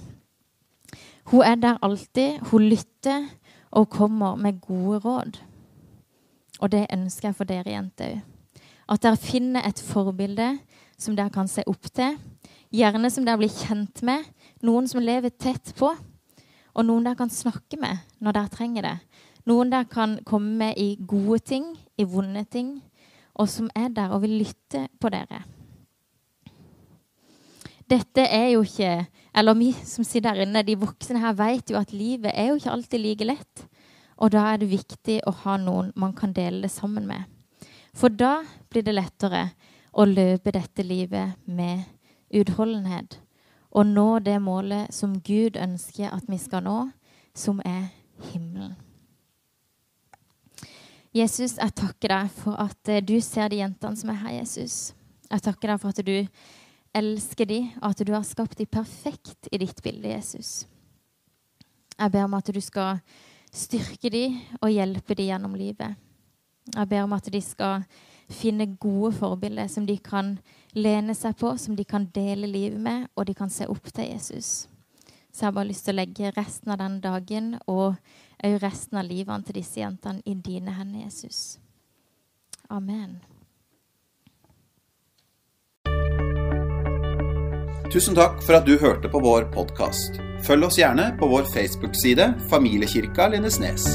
Hun 1.27 1.43
er 1.43 1.59
der 1.59 1.81
alltid, 1.83 2.39
hun 2.47 2.69
lytter 2.71 3.27
og 3.75 3.89
kommer 3.91 4.39
med 4.39 4.61
gode 4.63 5.01
råd. 5.03 5.39
Og 6.63 6.71
det 6.71 6.87
ønsker 6.95 7.29
jeg 7.29 7.37
for 7.37 7.49
dere 7.49 7.75
jenter 7.75 8.15
òg. 8.15 8.25
At 8.87 9.03
dere 9.03 9.19
finner 9.19 9.65
et 9.67 9.81
forbilde 9.83 10.53
som 10.95 11.15
dere 11.17 11.33
kan 11.35 11.49
se 11.51 11.65
opp 11.67 11.89
til. 11.91 12.15
Gjerne 12.71 13.09
som 13.11 13.25
dere 13.27 13.41
blir 13.41 13.51
kjent 13.51 13.99
med. 14.07 14.23
Noen 14.63 14.87
som 14.87 15.03
lever 15.03 15.33
tett 15.35 15.73
på. 15.75 15.89
Og 16.71 16.85
noen 16.87 17.03
dere 17.03 17.19
kan 17.19 17.31
snakke 17.33 17.75
med 17.81 17.99
når 18.23 18.37
dere 18.37 18.53
trenger 18.53 18.87
det. 18.87 18.95
Noen 19.47 19.71
der 19.71 19.85
kan 19.87 20.17
komme 20.27 20.57
med 20.59 20.77
i 20.77 20.97
gode 21.07 21.39
ting, 21.39 21.69
i 21.97 22.03
vonde 22.03 22.43
ting, 22.51 22.81
og 23.35 23.47
som 23.49 23.69
er 23.75 23.87
der 23.95 24.11
og 24.11 24.21
vil 24.25 24.39
lytte 24.41 24.87
på 24.99 25.11
dere. 25.13 25.43
Dette 27.87 28.25
er 28.27 28.49
jo 28.51 28.65
ikke 28.65 29.05
Eller 29.37 29.53
vi 29.53 29.71
som 29.85 30.03
sitter 30.03 30.33
her 30.33 30.47
inne, 30.47 30.63
de 30.65 30.73
voksne 30.75 31.19
her, 31.21 31.35
vet 31.37 31.69
jo 31.69 31.77
at 31.77 31.91
livet 31.93 32.31
er 32.33 32.47
jo 32.47 32.55
ikke 32.57 32.71
alltid 32.73 32.99
like 32.99 33.25
lett. 33.25 33.67
Og 34.17 34.31
da 34.33 34.47
er 34.49 34.57
det 34.57 34.71
viktig 34.71 35.19
å 35.29 35.33
ha 35.43 35.59
noen 35.61 35.91
man 35.95 36.15
kan 36.17 36.33
dele 36.33 36.63
det 36.63 36.71
sammen 36.73 37.05
med. 37.05 37.21
For 37.93 38.09
da 38.09 38.39
blir 38.71 38.81
det 38.81 38.95
lettere 38.97 39.43
å 39.93 40.07
løpe 40.09 40.55
dette 40.55 40.81
livet 40.81 41.37
med 41.45 41.85
utholdenhet. 42.33 43.19
Og 43.77 43.85
nå 43.85 44.07
det 44.25 44.39
målet 44.41 44.89
som 44.89 45.13
Gud 45.21 45.53
ønsker 45.53 46.09
at 46.09 46.25
vi 46.25 46.41
skal 46.41 46.65
nå, 46.65 46.79
som 47.37 47.61
er 47.61 47.91
himmelen. 48.31 48.73
Jesus, 51.17 51.57
jeg 51.57 51.73
takker 51.77 52.13
deg 52.13 52.31
for 52.37 52.57
at 52.61 52.91
eh, 52.91 53.01
du 53.01 53.17
ser 53.23 53.49
de 53.49 53.61
jentene 53.61 53.97
som 53.97 54.11
er 54.13 54.21
her, 54.21 54.33
Jesus. 54.41 54.93
Jeg 55.27 55.43
takker 55.43 55.71
deg 55.71 55.81
for 55.81 55.91
at 55.95 56.01
du 56.05 56.17
elsker 56.97 57.49
dem, 57.49 57.69
og 57.81 57.91
at 57.91 58.03
du 58.05 58.11
har 58.13 58.25
skapt 58.27 58.59
dem 58.59 58.69
perfekt 58.71 59.49
i 59.51 59.59
ditt 59.61 59.81
bilde, 59.85 60.11
Jesus. 60.11 60.67
Jeg 61.97 62.13
ber 62.13 62.27
om 62.27 62.35
at 62.37 62.51
du 62.53 62.59
skal 62.61 63.01
styrke 63.53 64.11
dem 64.13 64.37
og 64.61 64.73
hjelpe 64.73 65.17
dem 65.17 65.31
gjennom 65.31 65.57
livet. 65.57 65.97
Jeg 66.75 66.89
ber 66.91 67.05
om 67.05 67.15
at 67.15 67.29
de 67.31 67.41
skal 67.41 67.85
finne 68.27 68.67
gode 68.75 69.13
forbilder 69.17 69.69
som 69.71 69.85
de 69.87 69.95
kan 70.03 70.35
lene 70.75 71.15
seg 71.15 71.37
på, 71.39 71.53
som 71.57 71.77
de 71.77 71.85
kan 71.87 72.09
dele 72.13 72.49
livet 72.49 72.81
med, 72.81 73.07
og 73.15 73.25
de 73.29 73.35
kan 73.37 73.49
se 73.49 73.65
opp 73.71 73.87
til 73.93 74.11
Jesus. 74.11 74.67
Så 75.31 75.45
jeg 75.45 75.47
har 75.47 75.55
bare 75.55 75.69
lyst 75.69 75.85
til 75.87 75.95
å 75.95 76.01
legge 76.01 76.33
resten 76.35 76.73
av 76.73 76.81
den 76.81 76.99
dagen 77.01 77.53
og 77.69 77.95
òg 78.43 78.59
resten 78.61 78.99
av 78.99 79.07
livene 79.07 79.43
til 79.45 79.57
disse 79.59 79.79
jentene 79.81 80.21
i 80.25 80.35
dine 80.35 80.75
hender, 80.77 81.05
Jesus. 81.07 81.57
Amen. 82.69 83.19
Tusen 87.93 88.17
takk 88.17 88.41
for 88.43 88.57
at 88.59 88.67
du 88.67 88.75
hørte 88.77 89.09
på 89.09 89.21
vår 89.23 89.47
podkast. 89.53 90.19
Følg 90.45 90.67
oss 90.67 90.77
gjerne 90.77 91.13
på 91.19 91.29
vår 91.31 91.47
Facebook-side 91.53 92.33
Familiekirka 92.51 93.31
Lindesnes. 93.31 93.87